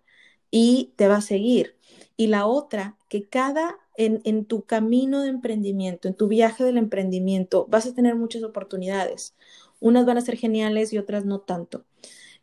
y 0.51 0.93
te 0.97 1.09
va 1.09 1.17
a 1.17 1.21
seguir. 1.21 1.77
Y 2.17 2.29
la 2.29 2.47
otra, 2.47 2.97
que 3.09 3.29
cada 3.29 3.79
en, 3.97 4.45
tu 4.45 4.63
camino 4.63 5.23
de 5.23 5.31
emprendimiento, 5.31 6.09
en 6.09 6.15
tu 6.15 6.29
viaje 6.29 6.65
del 6.65 6.79
emprendimiento, 6.79 7.67
vas 7.69 7.87
a 7.87 7.95
tener 7.95 8.15
muchas 8.15 8.45
oportunidades. 8.45 9.35
Unas 9.81 10.07
van 10.07 10.19
a 10.19 10.21
ser 10.21 10.37
geniales 10.37 10.93
y 10.93 10.99
otras 10.99 11.25
no 11.25 11.41
tanto. 11.41 11.85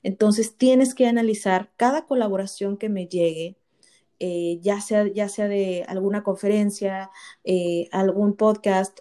Entonces 0.04 0.56
tienes 0.58 0.94
que 0.96 1.08
analizar 1.08 1.72
cada 1.78 2.06
colaboración 2.06 2.78
que 2.78 2.90
me 2.90 3.08
llegue, 3.08 3.58
eh, 4.20 4.60
ya, 4.62 4.82
sea, 4.82 5.08
ya 5.08 5.30
sea 5.30 5.48
de 5.48 5.84
alguna 5.88 6.24
conferencia, 6.24 7.10
eh, 7.44 7.88
algún 7.92 8.36
podcast, 8.36 9.00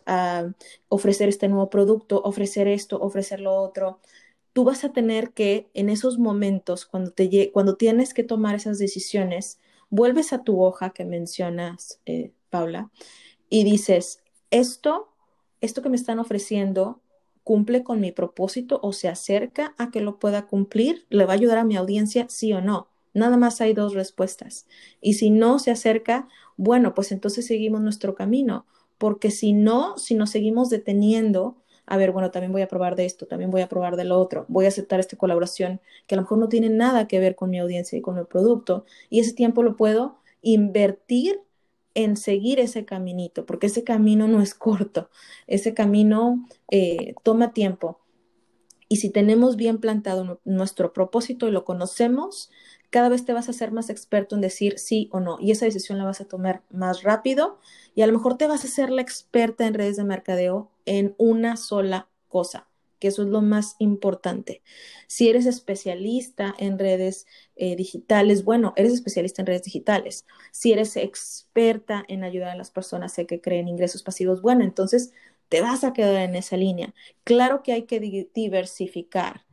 ofrecer 0.88 1.28
este 1.28 1.48
nuevo 1.48 1.70
producto, 1.70 2.22
ofrecer 2.22 2.68
esto, 2.68 2.98
ofrecer 3.00 3.40
lo 3.40 3.54
otro. 3.54 4.00
Tú 4.52 4.64
vas 4.64 4.84
a 4.84 4.92
tener 4.92 5.32
que 5.32 5.68
en 5.74 5.88
esos 5.90 6.18
momentos, 6.18 6.86
cuando, 6.86 7.12
te, 7.12 7.50
cuando 7.52 7.76
tienes 7.76 8.14
que 8.14 8.24
tomar 8.24 8.54
esas 8.56 8.78
decisiones, 8.78 9.60
vuelves 9.94 10.32
a 10.32 10.42
tu 10.42 10.60
hoja 10.60 10.90
que 10.90 11.04
mencionas, 11.04 12.00
eh, 12.04 12.32
Paula, 12.50 12.90
y 13.48 13.62
dices, 13.62 14.24
esto, 14.50 15.08
esto 15.60 15.82
que 15.82 15.88
me 15.88 15.96
están 15.96 16.18
ofreciendo 16.18 17.00
cumple 17.44 17.84
con 17.84 18.00
mi 18.00 18.10
propósito 18.10 18.80
o 18.82 18.92
se 18.92 19.08
acerca 19.08 19.72
a 19.78 19.92
que 19.92 20.00
lo 20.00 20.18
pueda 20.18 20.48
cumplir, 20.48 21.06
le 21.10 21.26
va 21.26 21.34
a 21.34 21.36
ayudar 21.36 21.58
a 21.58 21.64
mi 21.64 21.76
audiencia, 21.76 22.26
sí 22.28 22.52
o 22.52 22.60
no. 22.60 22.88
Nada 23.12 23.36
más 23.36 23.60
hay 23.60 23.72
dos 23.72 23.94
respuestas. 23.94 24.66
Y 25.00 25.14
si 25.14 25.30
no 25.30 25.60
se 25.60 25.70
acerca, 25.70 26.26
bueno, 26.56 26.94
pues 26.94 27.12
entonces 27.12 27.46
seguimos 27.46 27.80
nuestro 27.80 28.16
camino, 28.16 28.66
porque 28.98 29.30
si 29.30 29.52
no, 29.52 29.96
si 29.96 30.16
nos 30.16 30.30
seguimos 30.30 30.70
deteniendo, 30.70 31.56
a 31.86 31.96
ver, 31.96 32.12
bueno, 32.12 32.30
también 32.30 32.52
voy 32.52 32.62
a 32.62 32.68
probar 32.68 32.96
de 32.96 33.04
esto, 33.04 33.26
también 33.26 33.50
voy 33.50 33.60
a 33.62 33.68
probar 33.68 33.96
de 33.96 34.04
lo 34.04 34.18
otro, 34.18 34.46
voy 34.48 34.64
a 34.64 34.68
aceptar 34.68 35.00
esta 35.00 35.16
colaboración 35.16 35.80
que 36.06 36.14
a 36.14 36.16
lo 36.16 36.22
mejor 36.22 36.38
no 36.38 36.48
tiene 36.48 36.70
nada 36.70 37.06
que 37.08 37.18
ver 37.18 37.36
con 37.36 37.50
mi 37.50 37.58
audiencia 37.58 37.98
y 37.98 38.02
con 38.02 38.18
el 38.18 38.26
producto, 38.26 38.86
y 39.10 39.20
ese 39.20 39.32
tiempo 39.32 39.62
lo 39.62 39.76
puedo 39.76 40.18
invertir 40.42 41.40
en 41.94 42.16
seguir 42.16 42.58
ese 42.58 42.84
caminito, 42.84 43.46
porque 43.46 43.68
ese 43.68 43.84
camino 43.84 44.28
no 44.28 44.42
es 44.42 44.54
corto, 44.54 45.10
ese 45.46 45.74
camino 45.74 46.46
eh, 46.70 47.14
toma 47.22 47.52
tiempo. 47.52 48.00
Y 48.88 48.96
si 48.96 49.10
tenemos 49.10 49.56
bien 49.56 49.78
plantado 49.78 50.40
nuestro 50.44 50.92
propósito 50.92 51.48
y 51.48 51.50
lo 51.50 51.64
conocemos, 51.64 52.50
cada 52.90 53.08
vez 53.08 53.24
te 53.24 53.32
vas 53.32 53.48
a 53.48 53.52
ser 53.52 53.72
más 53.72 53.90
experto 53.90 54.34
en 54.34 54.40
decir 54.40 54.78
sí 54.78 55.08
o 55.10 55.20
no. 55.20 55.38
Y 55.40 55.50
esa 55.50 55.64
decisión 55.64 55.98
la 55.98 56.04
vas 56.04 56.20
a 56.20 56.26
tomar 56.26 56.62
más 56.70 57.02
rápido 57.02 57.58
y 57.94 58.02
a 58.02 58.06
lo 58.06 58.12
mejor 58.12 58.36
te 58.36 58.46
vas 58.46 58.64
a 58.64 58.68
ser 58.68 58.90
la 58.90 59.02
experta 59.02 59.66
en 59.66 59.74
redes 59.74 59.96
de 59.96 60.04
mercadeo 60.04 60.70
en 60.84 61.14
una 61.18 61.56
sola 61.56 62.08
cosa 62.28 62.68
que 63.04 63.08
eso 63.08 63.22
es 63.22 63.28
lo 63.28 63.42
más 63.42 63.76
importante. 63.80 64.62
Si 65.08 65.28
eres 65.28 65.44
especialista 65.44 66.54
en 66.58 66.78
redes 66.78 67.26
eh, 67.54 67.76
digitales, 67.76 68.44
bueno, 68.44 68.72
eres 68.76 68.94
especialista 68.94 69.42
en 69.42 69.46
redes 69.46 69.64
digitales. 69.64 70.24
Si 70.52 70.72
eres 70.72 70.96
experta 70.96 72.02
en 72.08 72.24
ayudar 72.24 72.48
a 72.48 72.56
las 72.56 72.70
personas 72.70 73.18
a 73.18 73.26
que 73.26 73.42
creen 73.42 73.68
ingresos 73.68 74.02
pasivos, 74.02 74.40
bueno, 74.40 74.64
entonces 74.64 75.12
te 75.50 75.60
vas 75.60 75.84
a 75.84 75.92
quedar 75.92 76.22
en 76.22 76.34
esa 76.34 76.56
línea. 76.56 76.94
Claro 77.24 77.62
que 77.62 77.72
hay 77.72 77.82
que 77.82 78.00
diversificar, 78.34 79.43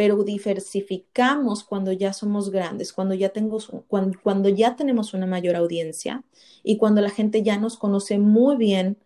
pero 0.00 0.24
diversificamos 0.24 1.62
cuando 1.62 1.92
ya 1.92 2.14
somos 2.14 2.48
grandes, 2.48 2.90
cuando 2.90 3.12
ya, 3.12 3.28
tengo, 3.28 3.58
cuando, 3.86 4.48
ya 4.48 4.74
tenemos 4.74 5.12
una 5.12 5.26
mayor 5.26 5.56
audiencia 5.56 6.24
y 6.62 6.78
cuando 6.78 7.02
la 7.02 7.10
gente 7.10 7.42
ya 7.42 7.58
nos 7.58 7.76
conoce 7.76 8.18
muy 8.18 8.56
bien 8.56 8.96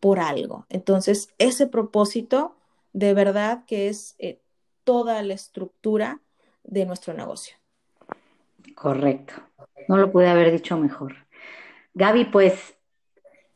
por 0.00 0.18
algo. 0.18 0.66
Entonces, 0.68 1.32
ese 1.38 1.68
propósito 1.68 2.56
de 2.92 3.14
verdad 3.14 3.64
que 3.68 3.86
es 3.86 4.16
eh, 4.18 4.40
toda 4.82 5.22
la 5.22 5.34
estructura 5.34 6.20
de 6.64 6.86
nuestro 6.86 7.14
negocio. 7.14 7.54
Correcto. 8.74 9.34
No 9.86 9.96
lo 9.96 10.10
pude 10.10 10.26
haber 10.26 10.50
dicho 10.50 10.76
mejor. 10.76 11.14
Gaby, 11.94 12.24
pues 12.24 12.74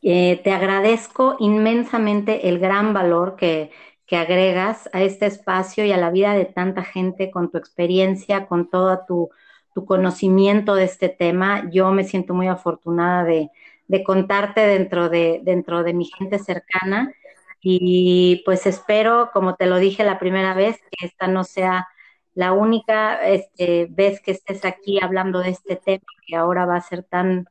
eh, 0.01 0.39
te 0.41 0.53
agradezco 0.53 1.35
inmensamente 1.41 2.47
el 2.47 2.59
gran 2.59 2.93
valor 2.93 3.35
que, 3.35 3.71
que, 4.07 4.17
agregas 4.17 4.89
a 4.93 5.01
este 5.03 5.25
espacio 5.25 5.85
y 5.85 5.91
a 5.91 5.97
la 5.97 6.09
vida 6.11 6.33
de 6.33 6.45
tanta 6.45 6.83
gente 6.83 7.29
con 7.31 7.51
tu 7.51 7.57
experiencia, 7.57 8.47
con 8.47 8.69
todo 8.69 9.05
tu, 9.07 9.29
tu 9.75 9.85
conocimiento 9.85 10.75
de 10.75 10.85
este 10.85 11.09
tema. 11.09 11.69
Yo 11.71 11.91
me 11.91 12.03
siento 12.03 12.33
muy 12.33 12.47
afortunada 12.47 13.23
de, 13.23 13.49
de 13.87 14.03
contarte 14.03 14.61
dentro 14.61 15.09
de, 15.09 15.41
dentro 15.43 15.83
de 15.83 15.93
mi 15.93 16.05
gente 16.05 16.39
cercana 16.39 17.13
y 17.61 18.43
pues 18.45 18.65
espero, 18.65 19.31
como 19.33 19.55
te 19.55 19.65
lo 19.65 19.77
dije 19.77 20.03
la 20.03 20.19
primera 20.19 20.53
vez, 20.53 20.77
que 20.91 21.05
esta 21.05 21.27
no 21.27 21.43
sea 21.43 21.87
la 22.33 22.53
única 22.53 23.27
este, 23.27 23.87
vez 23.89 24.21
que 24.21 24.31
estés 24.31 24.63
aquí 24.63 24.99
hablando 25.01 25.39
de 25.39 25.49
este 25.49 25.75
tema 25.75 26.05
que 26.25 26.35
ahora 26.35 26.65
va 26.65 26.75
a 26.75 26.81
ser 26.81 27.03
tan, 27.03 27.47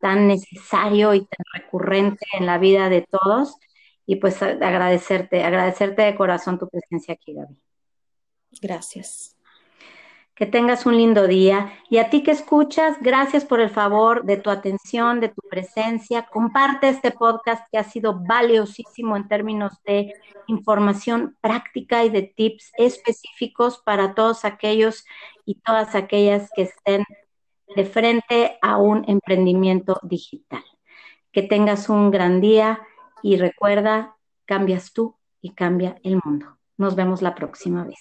tan 0.00 0.26
necesario 0.26 1.14
y 1.14 1.20
tan 1.20 1.44
recurrente 1.54 2.26
en 2.32 2.46
la 2.46 2.58
vida 2.58 2.88
de 2.88 3.02
todos. 3.02 3.56
Y 4.06 4.16
pues 4.16 4.42
agradecerte, 4.42 5.42
agradecerte 5.42 6.02
de 6.02 6.14
corazón 6.14 6.58
tu 6.58 6.68
presencia 6.68 7.14
aquí, 7.14 7.34
Gaby. 7.34 7.56
Gracias. 8.60 9.36
Que 10.34 10.46
tengas 10.46 10.84
un 10.84 10.96
lindo 10.96 11.26
día. 11.26 11.72
Y 11.88 11.98
a 11.98 12.10
ti 12.10 12.22
que 12.22 12.32
escuchas, 12.32 12.96
gracias 13.00 13.44
por 13.44 13.60
el 13.60 13.70
favor 13.70 14.24
de 14.24 14.36
tu 14.36 14.50
atención, 14.50 15.20
de 15.20 15.28
tu 15.28 15.42
presencia. 15.48 16.26
Comparte 16.26 16.88
este 16.88 17.12
podcast 17.12 17.66
que 17.70 17.78
ha 17.78 17.84
sido 17.84 18.20
valiosísimo 18.20 19.16
en 19.16 19.28
términos 19.28 19.72
de 19.84 20.12
información 20.48 21.36
práctica 21.40 22.04
y 22.04 22.10
de 22.10 22.22
tips 22.22 22.72
específicos 22.76 23.78
para 23.78 24.14
todos 24.14 24.44
aquellos 24.44 25.04
y 25.46 25.60
todas 25.60 25.94
aquellas 25.94 26.50
que 26.54 26.62
estén 26.62 27.04
de 27.74 27.84
frente 27.84 28.58
a 28.60 28.76
un 28.76 29.04
emprendimiento 29.08 30.00
digital. 30.02 30.64
Que 31.32 31.42
tengas 31.42 31.88
un 31.88 32.10
gran 32.10 32.40
día 32.40 32.80
y 33.24 33.38
recuerda, 33.38 34.18
cambias 34.44 34.92
tú 34.92 35.16
y 35.40 35.54
cambia 35.54 35.98
el 36.02 36.20
mundo. 36.22 36.58
Nos 36.76 36.94
vemos 36.94 37.22
la 37.22 37.34
próxima 37.34 37.82
vez. 37.82 37.98